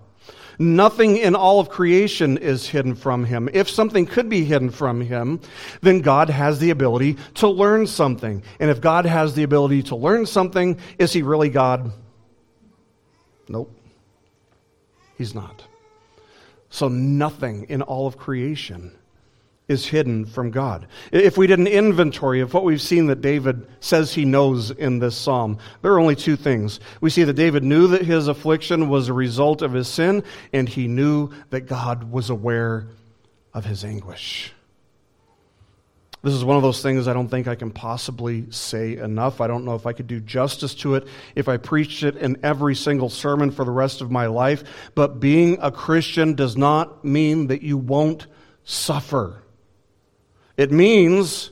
[0.59, 3.49] Nothing in all of creation is hidden from him.
[3.53, 5.41] If something could be hidden from him,
[5.83, 8.43] then God has the ability to learn something.
[8.59, 11.93] And if God has the ability to learn something, is he really God?
[13.49, 13.73] Nope.
[15.19, 15.65] He's not.
[16.71, 18.93] So nothing in all of creation
[19.69, 20.87] is hidden from God.
[21.11, 25.01] If we did an inventory of what we've seen that David says he knows in
[25.01, 26.79] this psalm, there are only two things.
[27.01, 30.69] We see that David knew that his affliction was a result of his sin, and
[30.69, 32.87] he knew that God was aware
[33.53, 34.53] of his anguish.
[36.23, 39.41] This is one of those things I don't think I can possibly say enough.
[39.41, 42.39] I don't know if I could do justice to it if I preached it in
[42.43, 44.65] every single sermon for the rest of my life.
[44.95, 48.27] But being a Christian does not mean that you won't
[48.65, 49.43] suffer.
[50.57, 51.51] It means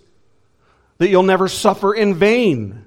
[0.99, 2.85] that you'll never suffer in vain,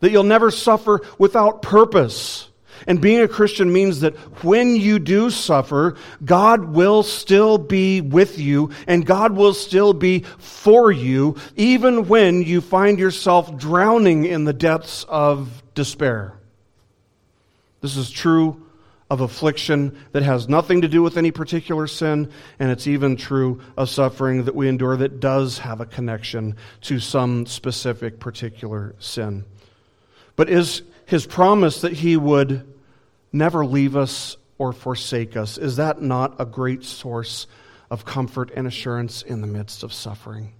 [0.00, 2.48] that you'll never suffer without purpose.
[2.86, 8.38] And being a Christian means that when you do suffer, God will still be with
[8.38, 14.44] you and God will still be for you, even when you find yourself drowning in
[14.44, 16.34] the depths of despair.
[17.82, 18.62] This is true
[19.10, 23.60] of affliction that has nothing to do with any particular sin, and it's even true
[23.76, 29.44] of suffering that we endure that does have a connection to some specific particular sin.
[30.36, 32.72] But is his promise that he would
[33.32, 37.48] never leave us or forsake us, is that not a great source
[37.90, 40.52] of comfort and assurance in the midst of suffering?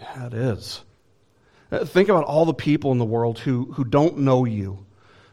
[0.00, 0.84] Yeah, it is.
[1.70, 4.84] Think about all the people in the world who, who don't know you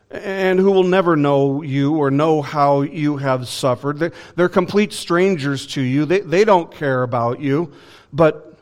[0.09, 4.13] and who will never know you or know how you have suffered.
[4.35, 6.05] They're, complete strangers to you.
[6.05, 7.73] They, they don't care about you,
[8.13, 8.57] but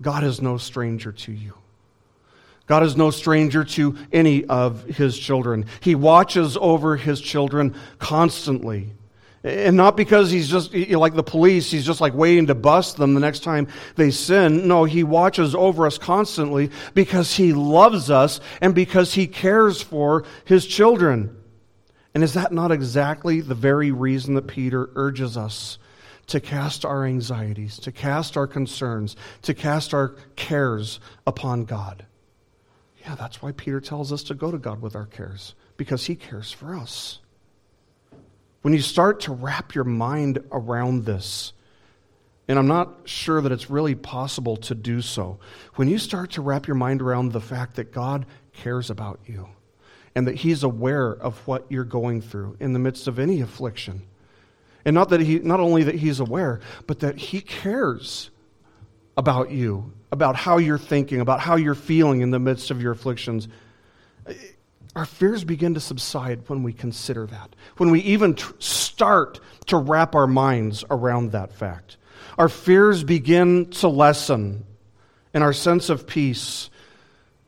[0.00, 1.54] God is no stranger to you.
[2.66, 5.66] God is no stranger to any of his children.
[5.80, 8.92] He watches over his children constantly.
[9.44, 13.14] And not because he's just like the police, he's just like waiting to bust them
[13.14, 14.68] the next time they sin.
[14.68, 20.24] No, he watches over us constantly because he loves us and because he cares for
[20.44, 21.36] his children.
[22.14, 25.78] And is that not exactly the very reason that Peter urges us
[26.28, 32.06] to cast our anxieties, to cast our concerns, to cast our cares upon God?
[33.00, 36.14] Yeah, that's why Peter tells us to go to God with our cares, because he
[36.14, 37.18] cares for us.
[38.62, 41.52] When you start to wrap your mind around this,
[42.48, 45.38] and I'm not sure that it's really possible to do so,
[45.74, 49.48] when you start to wrap your mind around the fact that God cares about you
[50.14, 54.02] and that He's aware of what you're going through in the midst of any affliction,
[54.84, 58.30] and not that he, not only that He's aware, but that He cares
[59.16, 62.92] about you, about how you're thinking, about how you're feeling in the midst of your
[62.92, 63.48] afflictions
[64.94, 69.76] our fears begin to subside when we consider that, when we even tr- start to
[69.76, 71.96] wrap our minds around that fact.
[72.36, 74.64] Our fears begin to lessen,
[75.32, 76.68] and our sense of peace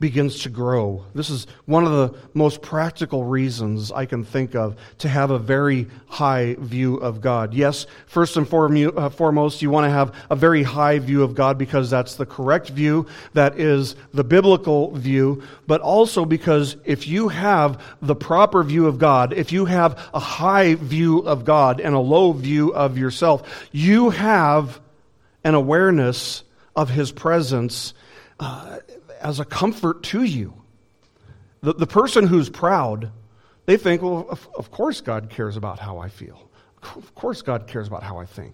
[0.05, 1.03] begins to grow.
[1.15, 5.39] This is one of the most practical reasons I can think of to have a
[5.39, 7.55] very high view of God.
[7.55, 11.57] Yes, first and uh, foremost, you want to have a very high view of God
[11.57, 17.29] because that's the correct view, that is the biblical view, but also because if you
[17.29, 21.95] have the proper view of God, if you have a high view of God and
[21.95, 24.79] a low view of yourself, you have
[25.43, 26.43] an awareness
[26.75, 27.95] of his presence
[28.39, 28.77] uh,
[29.25, 30.53] as a comfort to you.
[31.61, 33.11] The, the person who's proud,
[33.65, 36.47] they think, well, of, of course God cares about how I feel.
[36.95, 38.53] Of course God cares about how I think.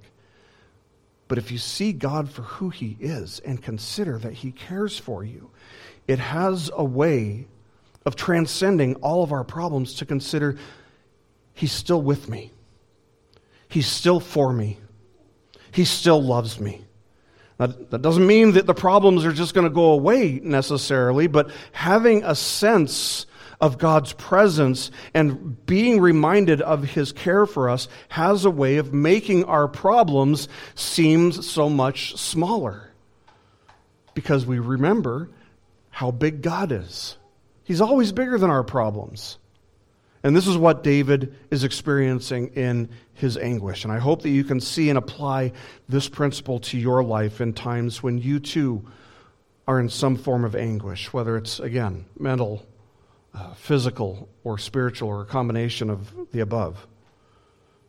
[1.27, 5.25] But if you see God for who he is and consider that he cares for
[5.25, 5.51] you,
[6.07, 7.47] it has a way
[8.05, 10.57] of transcending all of our problems to consider
[11.53, 12.53] he's still with me.
[13.67, 14.79] He's still for me.
[15.73, 16.85] He still loves me.
[17.61, 21.51] That, that doesn't mean that the problems are just going to go away necessarily, but
[21.73, 23.27] having a sense
[23.59, 28.95] of God's presence and being reminded of His care for us has a way of
[28.95, 32.91] making our problems seem so much smaller.
[34.15, 35.29] Because we remember
[35.91, 37.15] how big God is.
[37.63, 39.37] He's always bigger than our problems.
[40.23, 43.83] And this is what David is experiencing in his anguish.
[43.83, 45.53] And I hope that you can see and apply
[45.89, 48.85] this principle to your life in times when you too
[49.67, 52.65] are in some form of anguish, whether it's, again, mental,
[53.33, 56.87] uh, physical, or spiritual, or a combination of the above.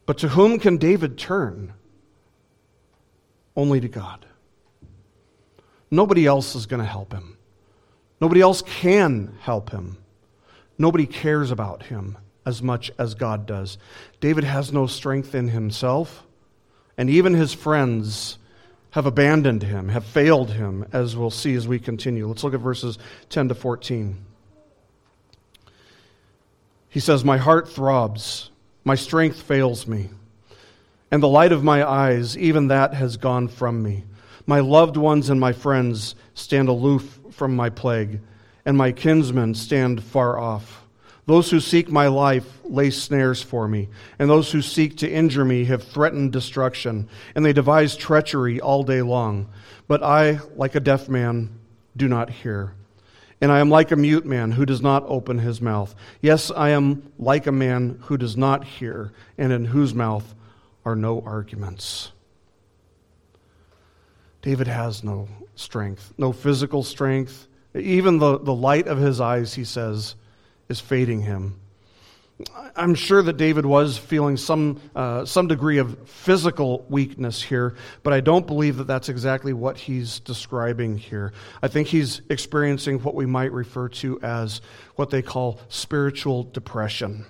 [0.06, 1.74] But to whom can David turn?
[3.56, 4.24] Only to God.
[5.90, 7.36] Nobody else is going to help him.
[8.20, 9.98] Nobody else can help him.
[10.82, 13.78] Nobody cares about him as much as God does.
[14.18, 16.26] David has no strength in himself,
[16.98, 18.36] and even his friends
[18.90, 22.26] have abandoned him, have failed him, as we'll see as we continue.
[22.26, 24.24] Let's look at verses 10 to 14.
[26.88, 28.50] He says, My heart throbs,
[28.82, 30.10] my strength fails me,
[31.12, 34.02] and the light of my eyes, even that has gone from me.
[34.46, 38.18] My loved ones and my friends stand aloof from my plague,
[38.64, 40.86] and my kinsmen stand far off.
[41.26, 43.88] Those who seek my life lay snares for me,
[44.18, 48.82] and those who seek to injure me have threatened destruction, and they devise treachery all
[48.82, 49.48] day long.
[49.86, 51.50] But I, like a deaf man,
[51.96, 52.74] do not hear.
[53.40, 55.94] And I am like a mute man who does not open his mouth.
[56.20, 60.34] Yes, I am like a man who does not hear, and in whose mouth
[60.84, 62.12] are no arguments.
[64.42, 67.46] David has no strength, no physical strength.
[67.74, 70.14] Even the, the light of his eyes, he says,
[70.68, 71.58] is fading him.
[72.74, 78.12] I'm sure that David was feeling some, uh, some degree of physical weakness here, but
[78.12, 81.32] I don't believe that that's exactly what he's describing here.
[81.62, 84.60] I think he's experiencing what we might refer to as
[84.96, 87.26] what they call spiritual depression.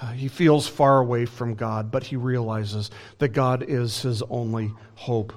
[0.00, 4.72] Uh, he feels far away from God, but he realizes that God is his only
[4.94, 5.32] hope.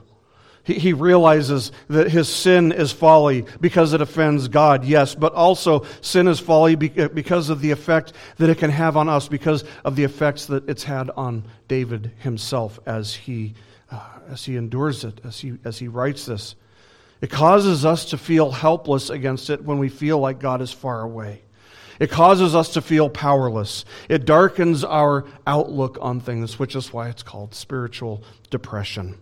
[0.67, 5.85] He, he realizes that his sin is folly because it offends God, yes, but also
[6.01, 9.95] sin is folly because of the effect that it can have on us, because of
[9.95, 13.53] the effects that it's had on David himself as he,
[13.89, 16.55] uh, as he endures it, as he, as he writes this.
[17.21, 21.01] It causes us to feel helpless against it when we feel like God is far
[21.01, 21.43] away.
[21.97, 23.85] It causes us to feel powerless.
[24.09, 29.17] It darkens our outlook on things, which is why it's called spiritual depression.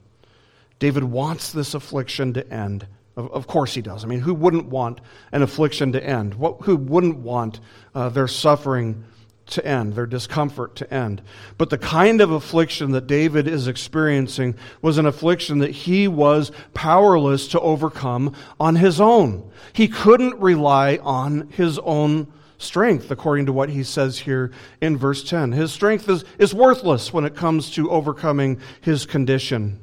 [0.79, 2.87] David wants this affliction to end.
[3.17, 4.03] Of, course he does.
[4.03, 4.99] I mean, who wouldn't want
[5.31, 6.33] an affliction to end?
[6.33, 7.61] What, who wouldn't want
[7.93, 9.05] uh, their suffering
[9.47, 11.21] to end, their discomfort to end?
[11.57, 16.51] But the kind of affliction that David is experiencing was an affliction that he was
[16.73, 19.49] powerless to overcome on his own.
[19.71, 24.51] He couldn't rely on his own strength, according to what he says here
[24.81, 25.53] in verse 10.
[25.53, 29.79] His strength is, is worthless when it comes to overcoming his condition.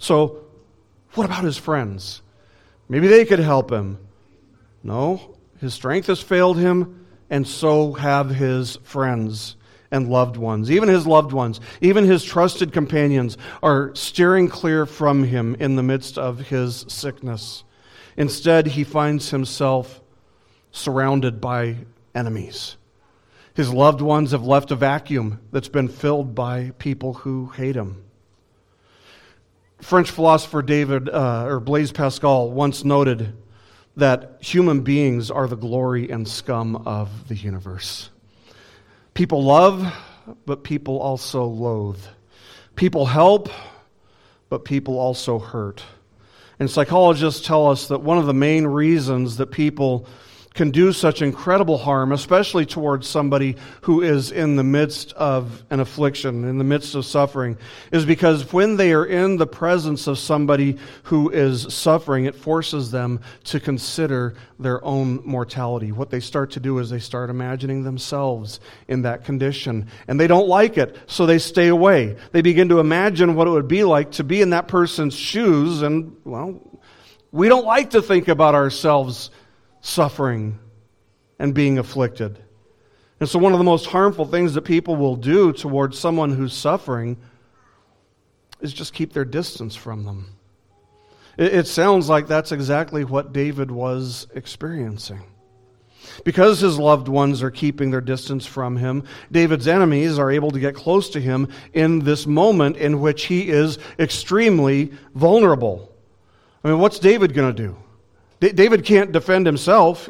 [0.00, 0.44] So,
[1.12, 2.22] what about his friends?
[2.88, 3.98] Maybe they could help him.
[4.82, 9.56] No, his strength has failed him, and so have his friends
[9.90, 10.70] and loved ones.
[10.70, 15.82] Even his loved ones, even his trusted companions are steering clear from him in the
[15.82, 17.62] midst of his sickness.
[18.16, 20.00] Instead, he finds himself
[20.72, 21.76] surrounded by
[22.14, 22.76] enemies.
[23.52, 28.02] His loved ones have left a vacuum that's been filled by people who hate him.
[29.80, 33.32] French philosopher David uh, or Blaise Pascal once noted
[33.96, 38.10] that human beings are the glory and scum of the universe.
[39.14, 39.92] People love,
[40.46, 42.02] but people also loathe.
[42.76, 43.48] People help,
[44.48, 45.82] but people also hurt.
[46.58, 50.06] And psychologists tell us that one of the main reasons that people
[50.52, 55.78] can do such incredible harm, especially towards somebody who is in the midst of an
[55.78, 57.56] affliction, in the midst of suffering,
[57.92, 62.90] is because when they are in the presence of somebody who is suffering, it forces
[62.90, 65.92] them to consider their own mortality.
[65.92, 70.26] What they start to do is they start imagining themselves in that condition, and they
[70.26, 72.16] don't like it, so they stay away.
[72.32, 75.82] They begin to imagine what it would be like to be in that person's shoes,
[75.82, 76.60] and, well,
[77.32, 79.30] We don't like to think about ourselves
[79.80, 80.58] suffering
[81.38, 82.38] and being afflicted.
[83.18, 86.54] And so, one of the most harmful things that people will do towards someone who's
[86.54, 87.18] suffering
[88.60, 90.26] is just keep their distance from them.
[91.36, 95.22] It, it sounds like that's exactly what David was experiencing.
[96.24, 100.58] Because his loved ones are keeping their distance from him, David's enemies are able to
[100.58, 105.94] get close to him in this moment in which he is extremely vulnerable.
[106.64, 107.76] I mean, what's David going to do?
[108.40, 110.08] D- David can't defend himself.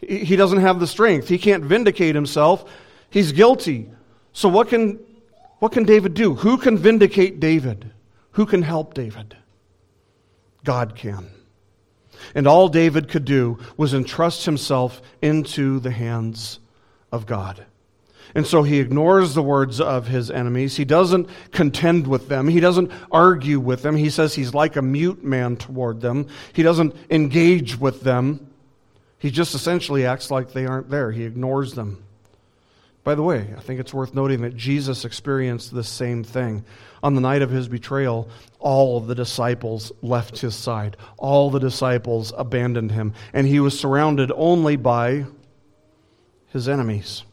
[0.00, 1.28] He doesn't have the strength.
[1.28, 2.70] He can't vindicate himself.
[3.10, 3.90] He's guilty.
[4.32, 4.98] So, what can,
[5.58, 6.34] what can David do?
[6.34, 7.92] Who can vindicate David?
[8.32, 9.36] Who can help David?
[10.64, 11.30] God can.
[12.34, 16.60] And all David could do was entrust himself into the hands
[17.10, 17.64] of God.
[18.34, 20.76] And so he ignores the words of his enemies.
[20.76, 22.48] He doesn't contend with them.
[22.48, 23.96] He doesn't argue with them.
[23.96, 26.28] He says he's like a mute man toward them.
[26.52, 28.46] He doesn't engage with them.
[29.18, 31.10] He just essentially acts like they aren't there.
[31.12, 32.02] He ignores them.
[33.02, 36.64] By the way, I think it's worth noting that Jesus experienced the same thing.
[37.02, 38.28] On the night of his betrayal,
[38.58, 40.98] all of the disciples left his side.
[41.16, 45.24] All the disciples abandoned him, and he was surrounded only by
[46.48, 47.24] his enemies.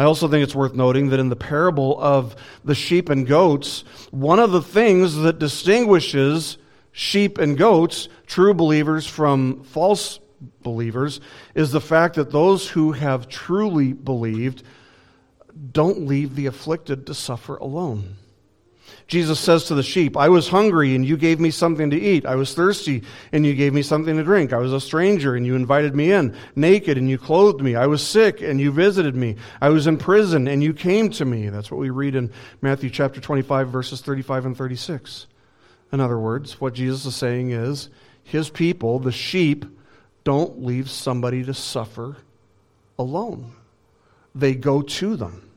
[0.00, 2.34] I also think it's worth noting that in the parable of
[2.64, 6.56] the sheep and goats, one of the things that distinguishes
[6.90, 10.18] sheep and goats, true believers from false
[10.62, 11.20] believers
[11.54, 14.62] is the fact that those who have truly believed
[15.70, 18.16] don't leave the afflicted to suffer alone.
[19.10, 22.24] Jesus says to the sheep, I was hungry and you gave me something to eat.
[22.24, 23.02] I was thirsty
[23.32, 24.52] and you gave me something to drink.
[24.52, 26.36] I was a stranger and you invited me in.
[26.54, 27.74] Naked and you clothed me.
[27.74, 29.34] I was sick and you visited me.
[29.60, 31.48] I was in prison and you came to me.
[31.48, 32.30] That's what we read in
[32.62, 35.26] Matthew chapter 25, verses 35 and 36.
[35.92, 37.90] In other words, what Jesus is saying is
[38.22, 39.64] his people, the sheep,
[40.22, 42.16] don't leave somebody to suffer
[42.96, 43.54] alone.
[44.36, 45.50] They go to them.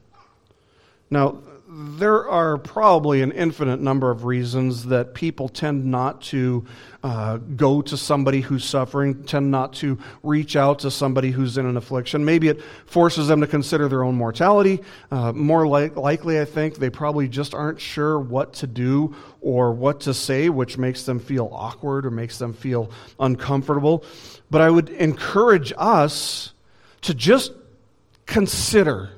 [1.12, 1.38] Now,
[1.76, 6.64] there are probably an infinite number of reasons that people tend not to
[7.04, 11.66] uh, go to somebody who's suffering, tend not to reach out to somebody who's in
[11.66, 12.24] an affliction.
[12.24, 14.82] Maybe it forces them to consider their own mortality.
[15.12, 19.72] Uh, more li- likely, I think, they probably just aren't sure what to do or
[19.72, 24.06] what to say, which makes them feel awkward or makes them feel uncomfortable.
[24.52, 26.54] But I would encourage us
[27.02, 27.52] to just
[28.28, 29.10] consider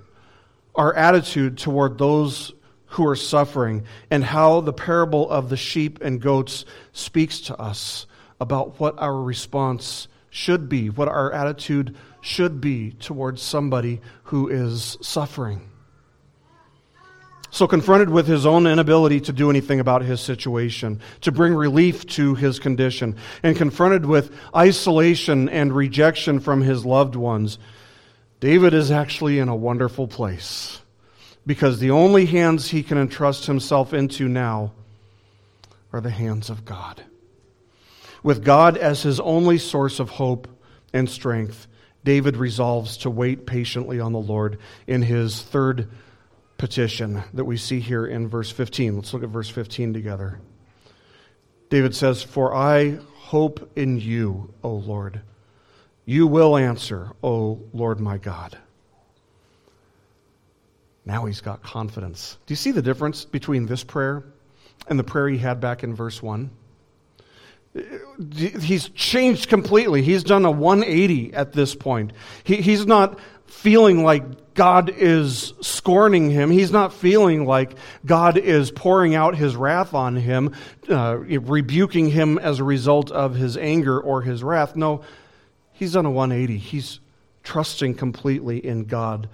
[0.76, 2.54] our attitude toward those
[2.88, 8.06] who are suffering and how the parable of the sheep and goats speaks to us
[8.40, 14.98] about what our response should be, what our attitude should be towards somebody who is
[15.02, 15.62] suffering.
[17.52, 22.06] So, confronted with his own inability to do anything about his situation, to bring relief
[22.08, 27.58] to his condition, and confronted with isolation and rejection from his loved ones,
[28.46, 30.80] David is actually in a wonderful place
[31.48, 34.72] because the only hands he can entrust himself into now
[35.92, 37.04] are the hands of God.
[38.22, 40.48] With God as his only source of hope
[40.94, 41.66] and strength,
[42.04, 45.90] David resolves to wait patiently on the Lord in his third
[46.60, 48.98] petition that we see here in verse 15.
[48.98, 50.40] Let's look at verse 15 together.
[51.72, 55.22] David says, For I hope in you, O Lord.
[56.06, 58.58] You will answer, O Lord my God.
[61.06, 62.38] Now he's got confidence.
[62.46, 64.24] Do you see the difference between this prayer
[64.88, 66.50] and the prayer he had back in verse 1?
[68.34, 70.02] He's changed completely.
[70.02, 72.14] He's done a 180 at this point.
[72.44, 76.50] He, he's not feeling like God is scorning him.
[76.50, 77.76] He's not feeling like
[78.06, 80.54] God is pouring out his wrath on him,
[80.90, 84.76] uh, rebuking him as a result of his anger or his wrath.
[84.78, 85.02] No,
[85.76, 86.58] he's done a 180.
[86.58, 87.00] He's
[87.44, 89.30] trusting completely in God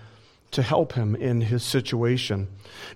[0.52, 2.48] to help him in his situation.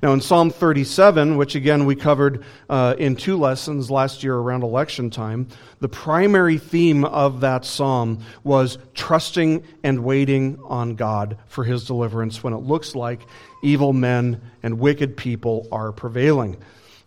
[0.03, 4.63] Now, in Psalm 37, which again we covered uh, in two lessons last year around
[4.63, 5.47] election time,
[5.79, 12.43] the primary theme of that psalm was trusting and waiting on God for his deliverance
[12.43, 13.21] when it looks like
[13.63, 16.57] evil men and wicked people are prevailing.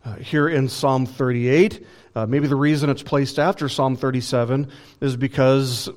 [0.03, 1.85] Uh, here in Psalm 38,
[2.15, 4.71] uh, maybe the reason it's placed after Psalm 37
[5.03, 5.91] is because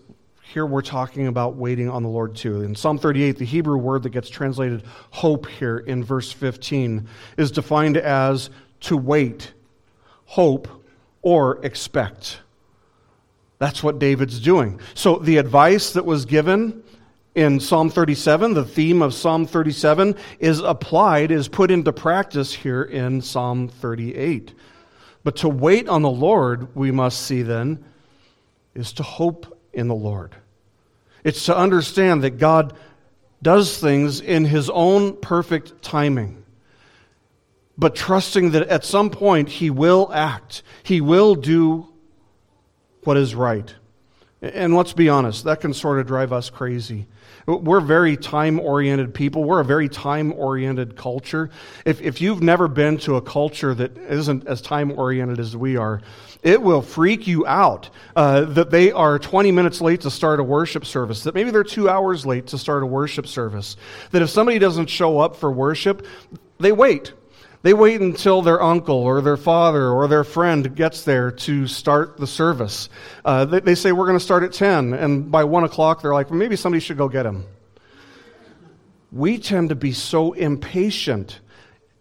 [0.51, 2.61] here we're talking about waiting on the Lord too.
[2.61, 7.51] In Psalm 38, the Hebrew word that gets translated hope here in verse 15 is
[7.51, 8.49] defined as
[8.81, 9.53] to wait,
[10.25, 10.67] hope,
[11.21, 12.41] or expect.
[13.59, 14.81] That's what David's doing.
[14.93, 16.83] So the advice that was given
[17.33, 22.83] in Psalm 37, the theme of Psalm 37, is applied, is put into practice here
[22.83, 24.53] in Psalm 38.
[25.23, 27.85] But to wait on the Lord, we must see then,
[28.75, 30.35] is to hope in the Lord.
[31.23, 32.73] It's to understand that God
[33.41, 36.43] does things in his own perfect timing,
[37.77, 41.87] but trusting that at some point he will act, he will do
[43.03, 43.73] what is right.
[44.41, 47.07] And let's be honest, that can sort of drive us crazy.
[47.57, 49.43] We're very time oriented people.
[49.43, 51.49] We're a very time oriented culture.
[51.85, 55.77] If, if you've never been to a culture that isn't as time oriented as we
[55.77, 56.01] are,
[56.43, 60.43] it will freak you out uh, that they are 20 minutes late to start a
[60.43, 63.77] worship service, that maybe they're two hours late to start a worship service,
[64.11, 66.05] that if somebody doesn't show up for worship,
[66.59, 67.13] they wait.
[67.63, 72.17] They wait until their uncle or their father or their friend gets there to start
[72.17, 72.89] the service.
[73.23, 74.93] Uh, they, they, say, We're going to start at 10.
[74.93, 77.45] And by 1 o'clock, they're like, well, Maybe somebody should go get him.
[79.11, 81.39] We tend to be so impatient.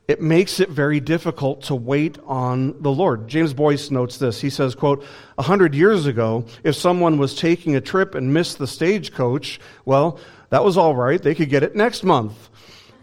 [0.09, 3.29] It makes it very difficult to wait on the Lord.
[3.29, 4.41] James Boice notes this.
[4.41, 5.05] He says, quote,
[5.39, 10.19] "A hundred years ago, if someone was taking a trip and missed the stagecoach, well,
[10.49, 11.23] that was all right.
[11.23, 12.49] They could get it next month.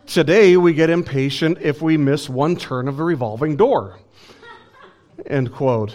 [0.07, 3.99] Today, we get impatient if we miss one turn of the revolving door.
[5.25, 5.93] End quote.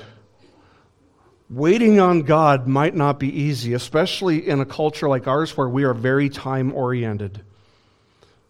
[1.48, 5.84] Waiting on God might not be easy, especially in a culture like ours where we
[5.84, 7.40] are very time oriented.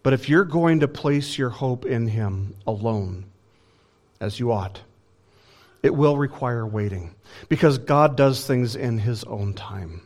[0.03, 3.27] But if you're going to place your hope in Him alone,
[4.21, 4.81] as you ought,
[5.81, 7.15] it will require waiting
[7.49, 10.03] because God does things in His own time.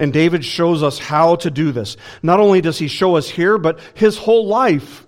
[0.00, 1.98] And David shows us how to do this.
[2.22, 5.06] Not only does he show us here, but his whole life,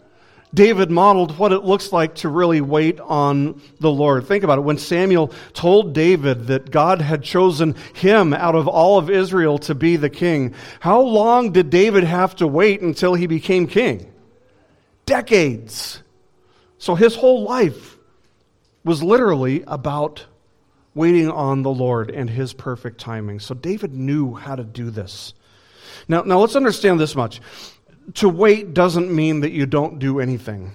[0.53, 4.27] David modeled what it looks like to really wait on the Lord.
[4.27, 4.63] Think about it.
[4.63, 9.75] When Samuel told David that God had chosen him out of all of Israel to
[9.75, 14.13] be the king, how long did David have to wait until he became king?
[15.07, 16.03] Decades.
[16.77, 17.97] So his whole life
[18.85, 20.27] was literally about
[20.95, 23.41] waiting on the Lord and his perfect timing.
[23.41, 25.35] So David knew how to do this.
[26.09, 27.41] Now, now let's understand this much.
[28.15, 30.73] To wait doesn't mean that you don't do anything.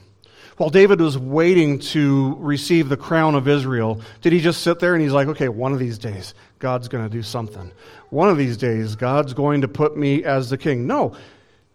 [0.58, 4.96] While David was waiting to receive the crown of Israel, did he just sit there
[4.96, 7.72] and he's like, okay, one of these days, God's going to do something.
[8.10, 10.88] One of these days, God's going to put me as the king.
[10.88, 11.16] No,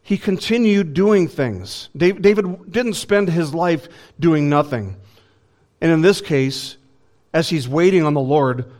[0.02, 1.90] he continued doing things.
[1.96, 3.86] David didn't spend his life
[4.18, 4.96] doing nothing.
[5.80, 6.76] And in this case,
[7.32, 8.70] as he's waiting on the Lord,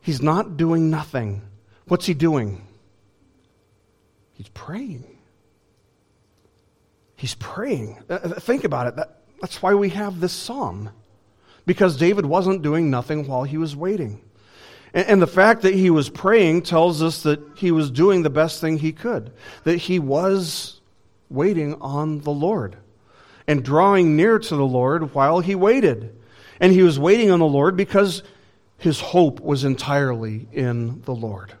[0.00, 1.42] he's not doing nothing.
[1.86, 2.64] What's he doing?
[4.34, 5.04] He's praying.
[7.16, 7.98] He's praying.
[8.08, 8.96] Uh, uh, think about it.
[8.96, 10.90] That, that's why we have this psalm.
[11.66, 14.20] Because David wasn't doing nothing while he was waiting.
[14.94, 18.30] And, and the fact that he was praying tells us that he was doing the
[18.30, 19.32] best thing he could,
[19.64, 20.80] that he was
[21.28, 22.76] waiting on the Lord
[23.48, 26.17] and drawing near to the Lord while he waited.
[26.60, 28.22] And he was waiting on the Lord because
[28.78, 31.52] his hope was entirely in the Lord.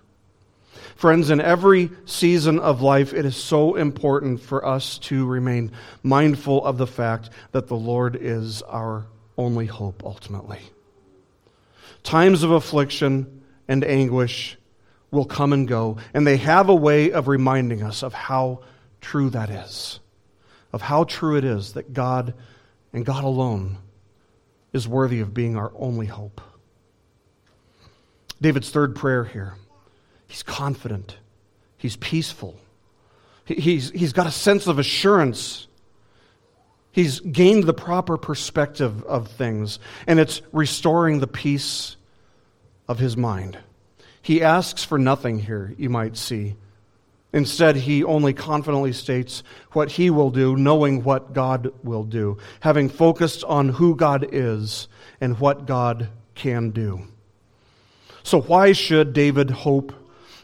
[0.96, 5.70] Friends, in every season of life, it is so important for us to remain
[6.02, 10.58] mindful of the fact that the Lord is our only hope ultimately.
[12.02, 14.58] Times of affliction and anguish
[15.10, 18.62] will come and go, and they have a way of reminding us of how
[19.00, 20.00] true that is,
[20.72, 22.34] of how true it is that God
[22.92, 23.78] and God alone
[24.78, 26.40] is worthy of being our only hope.
[28.40, 29.54] David's third prayer here
[30.28, 31.16] he's confident,
[31.76, 32.56] he's peaceful,
[33.44, 35.66] he's, he's got a sense of assurance.
[36.90, 41.96] He's gained the proper perspective of things, and it's restoring the peace
[42.88, 43.58] of his mind.
[44.20, 46.56] He asks for nothing here, you might see.
[47.32, 52.88] Instead, he only confidently states what he will do, knowing what God will do, having
[52.88, 54.88] focused on who God is
[55.20, 57.02] and what God can do.
[58.22, 59.92] So, why should David hope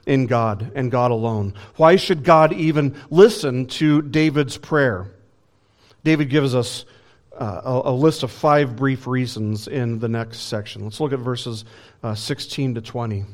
[0.06, 1.54] in God and God alone?
[1.76, 5.10] Why should God even listen to David's prayer?
[6.02, 6.84] David gives us
[7.38, 10.84] uh, a, a, list of five brief reasons in the next section.
[10.84, 11.64] Let's look at verses
[12.02, 13.24] uh, 16 to 20.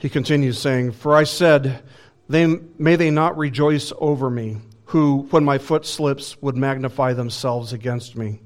[0.00, 1.82] He continues saying, For I said,
[2.26, 2.46] they,
[2.78, 8.16] May they not rejoice over me, who, when my foot slips, would magnify themselves against
[8.16, 8.40] me.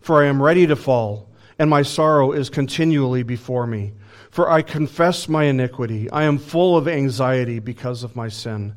[0.00, 1.28] For I am ready to fall,
[1.60, 3.92] and my sorrow is continually before me.
[4.30, 6.10] For I confess my iniquity.
[6.10, 8.74] I am full of anxiety because of my sin.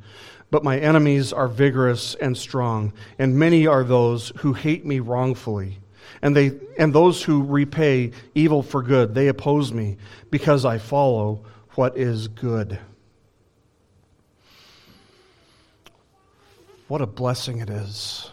[0.51, 5.79] But my enemies are vigorous and strong, and many are those who hate me wrongfully.
[6.21, 9.97] And, they, and those who repay evil for good, they oppose me,
[10.29, 11.43] because I follow
[11.75, 12.79] what is good.
[16.87, 18.29] What a blessing it is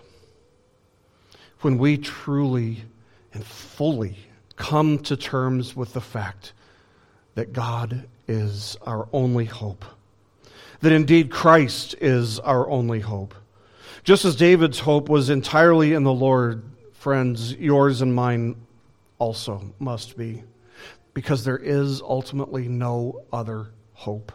[1.60, 2.84] when we truly
[3.32, 4.16] and fully
[4.56, 6.52] come to terms with the fact
[7.34, 9.84] that God is our only hope,
[10.80, 13.34] that indeed Christ is our only hope.
[14.04, 16.62] Just as David's hope was entirely in the Lord,
[16.92, 18.56] friends, yours and mine
[19.18, 20.42] also must be,
[21.14, 24.32] because there is ultimately no other hope.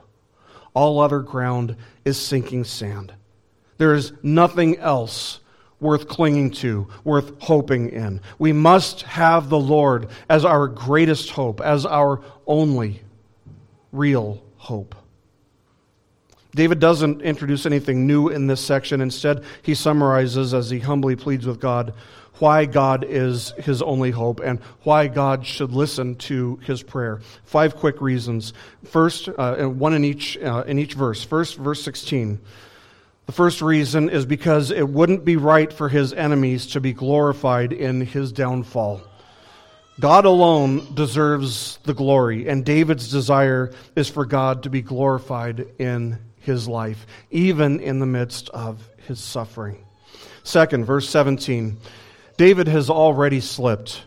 [0.73, 3.13] All other ground is sinking sand.
[3.77, 5.39] There is nothing else
[5.79, 8.21] worth clinging to, worth hoping in.
[8.39, 13.01] We must have the Lord as our greatest hope, as our only
[13.91, 14.95] real hope.
[16.55, 19.01] David doesn't introduce anything new in this section.
[19.01, 21.93] Instead, he summarizes as he humbly pleads with God
[22.39, 27.21] why God is his only hope and why God should listen to his prayer.
[27.43, 28.53] Five quick reasons.
[28.83, 31.23] First, uh, one in each, uh, in each verse.
[31.23, 32.39] First, verse 16.
[33.25, 37.73] The first reason is because it wouldn't be right for his enemies to be glorified
[37.73, 39.01] in his downfall.
[39.99, 46.19] God alone deserves the glory, and David's desire is for God to be glorified in
[46.41, 49.83] his life, even in the midst of his suffering.
[50.43, 51.77] Second, verse 17
[52.37, 54.03] David has already slipped.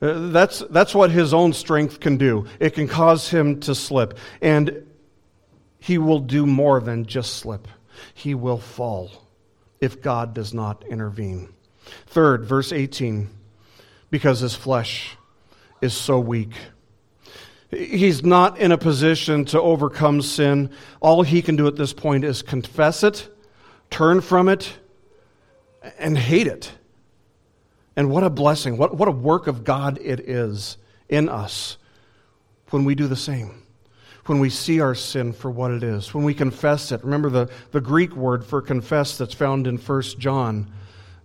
[0.00, 2.46] Uh, that's, that's what his own strength can do.
[2.60, 4.18] It can cause him to slip.
[4.40, 4.86] And
[5.78, 7.66] he will do more than just slip
[8.14, 9.10] he will fall
[9.80, 11.48] if God does not intervene.
[12.06, 13.30] Third, verse 18,
[14.10, 15.16] because his flesh
[15.80, 16.52] is so weak.
[17.70, 20.70] He's not in a position to overcome sin.
[21.00, 23.28] All he can do at this point is confess it,
[23.90, 24.72] turn from it,
[25.98, 26.72] and hate it.
[27.98, 30.78] And what a blessing, what, what a work of God it is
[31.08, 31.76] in us
[32.70, 33.62] when we do the same
[34.28, 37.02] when we see our sin for what it is, when we confess it.
[37.02, 40.70] Remember the, the Greek word for confess that's found in 1 John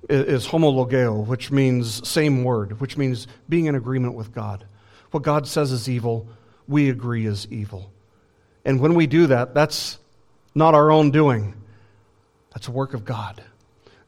[0.09, 4.65] is homologeo, which means same word, which means being in agreement with God.
[5.11, 6.27] What God says is evil,
[6.67, 7.91] we agree is evil.
[8.65, 9.99] And when we do that, that's
[10.55, 11.55] not our own doing.
[12.53, 13.43] That's a work of God.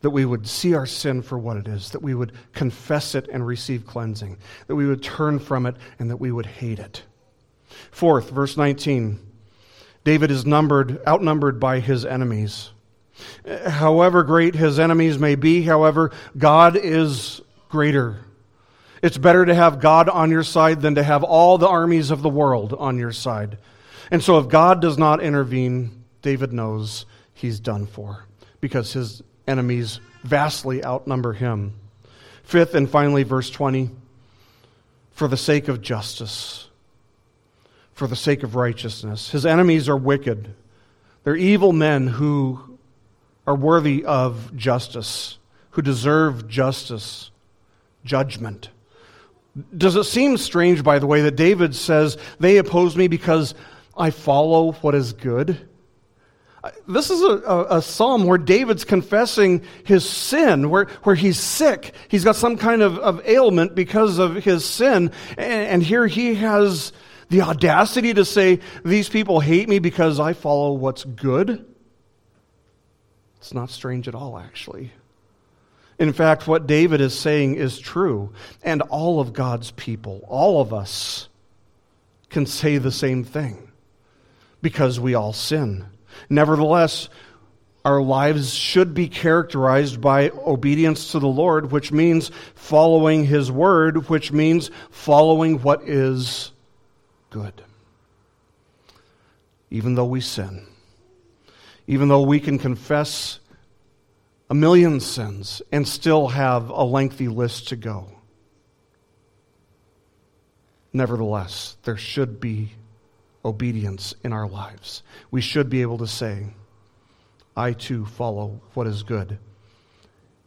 [0.05, 3.27] That we would see our sin for what it is, that we would confess it
[3.27, 4.37] and receive cleansing,
[4.67, 7.01] that we would turn from it, and that we would hate it.
[7.89, 9.19] Fourth, verse 19.
[10.03, 12.69] David is numbered, outnumbered by his enemies.
[13.65, 18.19] However great his enemies may be, however, God is greater.
[19.01, 22.21] It's better to have God on your side than to have all the armies of
[22.21, 23.57] the world on your side.
[24.11, 28.25] And so, if God does not intervene, David knows he's done for
[28.61, 31.73] because his enemies vastly outnumber him.
[32.43, 33.89] Fifth, and finally, verse 20
[35.11, 36.65] for the sake of justice
[37.95, 39.31] for the sake of righteousness.
[39.31, 40.53] His enemies are wicked.
[41.23, 42.77] They're evil men who
[43.47, 45.37] are worthy of justice,
[45.71, 47.31] who deserve justice,
[48.03, 48.69] judgment.
[49.75, 53.55] Does it seem strange, by the way, that David says, They oppose me because
[53.97, 55.67] I follow what is good?
[56.87, 61.93] This is a, a, a, psalm where David's confessing his sin, where, where he's sick.
[62.07, 65.11] He's got some kind of, of ailment because of his sin.
[65.37, 66.93] And, and here he has
[67.29, 71.65] the audacity to say, These people hate me because I follow what's good?
[73.37, 74.91] It's not strange at all, actually.
[75.99, 80.73] In fact, what David is saying is true, and all of God's people, all of
[80.73, 81.29] us,
[82.29, 83.71] can say the same thing
[84.61, 85.85] because we all sin.
[86.29, 87.09] Nevertheless,
[87.83, 94.09] our lives should be characterized by obedience to the Lord, which means following His word,
[94.09, 96.51] which means following what is
[97.29, 97.61] good.
[99.69, 100.65] Even though we sin,
[101.85, 103.39] even though we can confess
[104.49, 108.09] a million sins and still have a lengthy list to go.
[110.93, 112.71] Nevertheless, there should be
[113.45, 115.03] obedience in our lives.
[115.31, 116.47] We should be able to say,
[117.55, 119.37] I too follow what is good.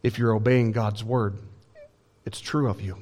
[0.03, 1.37] If you're obeying God's word,
[2.25, 2.97] it's true of you.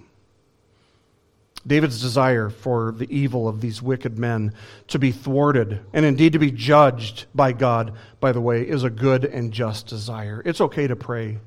[1.66, 4.54] David's desire for the evil of these wicked men
[4.88, 8.89] to be thwarted and indeed to be judged by God, by the way, is a
[8.89, 10.41] good and just desire.
[10.45, 11.39] It's okay to pray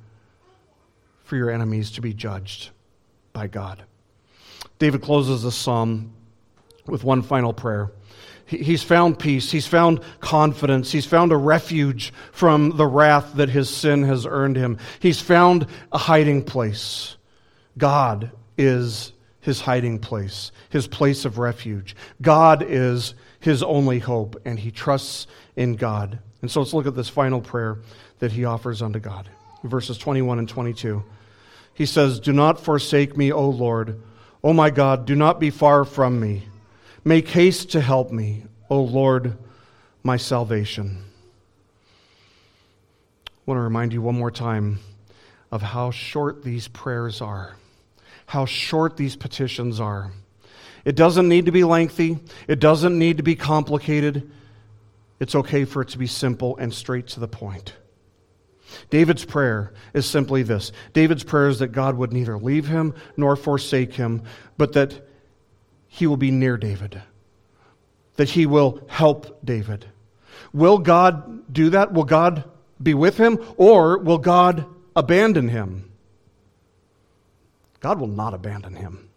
[1.25, 2.71] for your enemies to be judged
[3.33, 3.85] by God.
[4.79, 6.13] David closes the psalm
[6.87, 7.91] with one final prayer.
[8.51, 9.53] He's found peace.
[9.53, 10.91] He's found confidence.
[10.91, 14.79] He's found a refuge from the wrath that his sin has earned him.
[14.99, 17.17] He's found a hiding place.
[17.79, 21.95] God is his hiding place, his place of refuge.
[22.21, 26.19] God is his only hope, and he trusts in God.
[26.43, 27.79] And so let's look at this final prayer
[28.19, 29.29] that he offers unto God.
[29.63, 31.05] Verses 21 and 22.
[31.73, 34.03] He says, Do not forsake me, O Lord.
[34.43, 36.43] O my God, do not be far from me.
[37.05, 39.39] Make haste to help me, O Lord,
[40.03, 41.03] my salvation.
[43.27, 44.81] I want to remind you one more time
[45.51, 47.57] of how short these prayers are,
[48.27, 50.13] how short these petitions are.
[50.85, 54.31] It doesn't need to be lengthy, it doesn't need to be complicated.
[55.19, 57.75] It's okay for it to be simple and straight to the point.
[58.89, 63.37] David's prayer is simply this David's prayer is that God would neither leave him nor
[63.37, 64.23] forsake him,
[64.57, 65.10] but that
[65.93, 67.03] he will be near David,
[68.15, 69.85] that he will help David.
[70.53, 71.93] Will God do that?
[71.93, 72.45] Will God
[72.83, 74.65] be with him, or will God
[74.95, 75.91] abandon him?
[77.81, 79.09] God will not abandon him.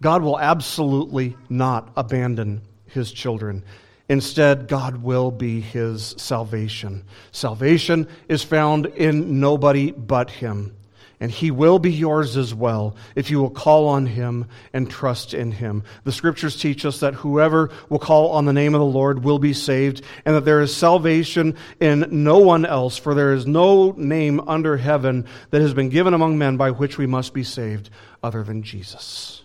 [0.00, 3.64] God will absolutely not abandon his children.
[4.08, 7.04] Instead, God will be his salvation.
[7.32, 10.75] Salvation is found in nobody but him.
[11.18, 15.32] And he will be yours as well if you will call on him and trust
[15.32, 15.82] in him.
[16.04, 19.38] The scriptures teach us that whoever will call on the name of the Lord will
[19.38, 23.92] be saved, and that there is salvation in no one else, for there is no
[23.92, 27.88] name under heaven that has been given among men by which we must be saved
[28.22, 29.42] other than Jesus.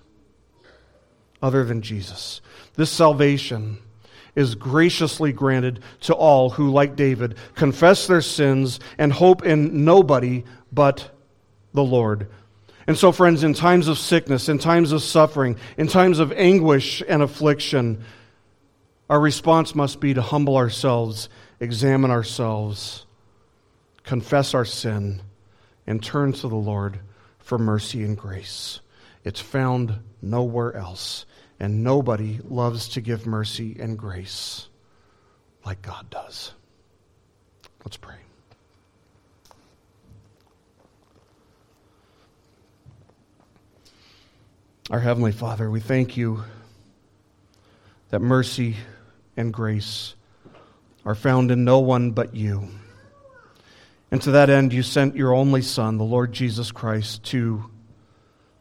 [1.41, 2.41] Other than Jesus.
[2.75, 3.77] This salvation
[4.35, 10.43] is graciously granted to all who, like David, confess their sins and hope in nobody
[10.71, 11.11] but
[11.73, 12.27] the Lord.
[12.87, 17.03] And so, friends, in times of sickness, in times of suffering, in times of anguish
[17.07, 18.03] and affliction,
[19.09, 23.05] our response must be to humble ourselves, examine ourselves,
[24.03, 25.21] confess our sin,
[25.85, 26.99] and turn to the Lord
[27.39, 28.79] for mercy and grace.
[29.23, 31.25] It's found nowhere else.
[31.59, 34.67] And nobody loves to give mercy and grace
[35.63, 36.53] like God does.
[37.85, 38.15] Let's pray.
[44.91, 46.43] Our Heavenly Father, we thank you
[48.09, 48.75] that mercy
[49.37, 50.15] and grace
[51.05, 52.67] are found in no one but you.
[54.11, 57.71] And to that end, you sent your only Son, the Lord Jesus Christ, to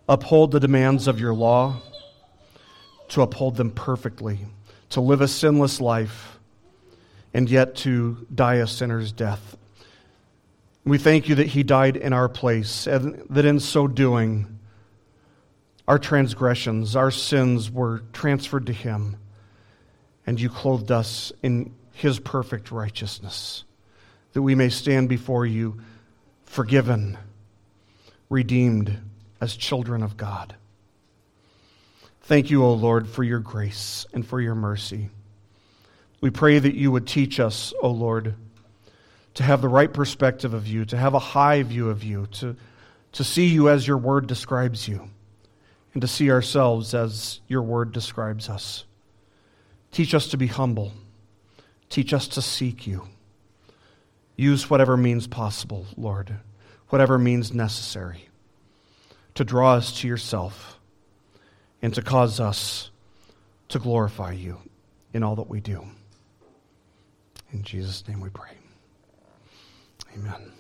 [0.09, 1.83] uphold the demands of your law
[3.09, 4.39] to uphold them perfectly,
[4.91, 6.39] to live a sinless life,
[7.35, 9.57] and yet to die a sinner's death.
[10.85, 14.60] We thank you that he died in our place, and that in so doing,
[15.91, 19.17] our transgressions, our sins were transferred to him,
[20.25, 23.65] and you clothed us in his perfect righteousness,
[24.33, 25.81] that we may stand before you
[26.45, 27.19] forgiven,
[28.29, 29.01] redeemed
[29.41, 30.55] as children of God.
[32.21, 35.11] Thank you, O Lord, for your grace and for your mercy.
[36.21, 38.37] We pray that you would teach us, O Lord,
[39.35, 42.55] to have the right perspective of you, to have a high view of you, to,
[43.15, 45.11] to see you as your word describes you,
[45.93, 48.85] and to see ourselves as your word describes us.
[49.91, 50.93] Teach us to be humble.
[51.89, 53.09] Teach us to seek you.
[54.37, 56.37] Use whatever means possible, Lord,
[56.89, 58.29] whatever means necessary,
[59.35, 60.79] to draw us to yourself
[61.83, 62.91] and to cause us
[63.69, 64.59] to glorify you
[65.13, 65.85] in all that we do.
[67.53, 68.53] In Jesus' name we pray.
[70.15, 70.53] Amen.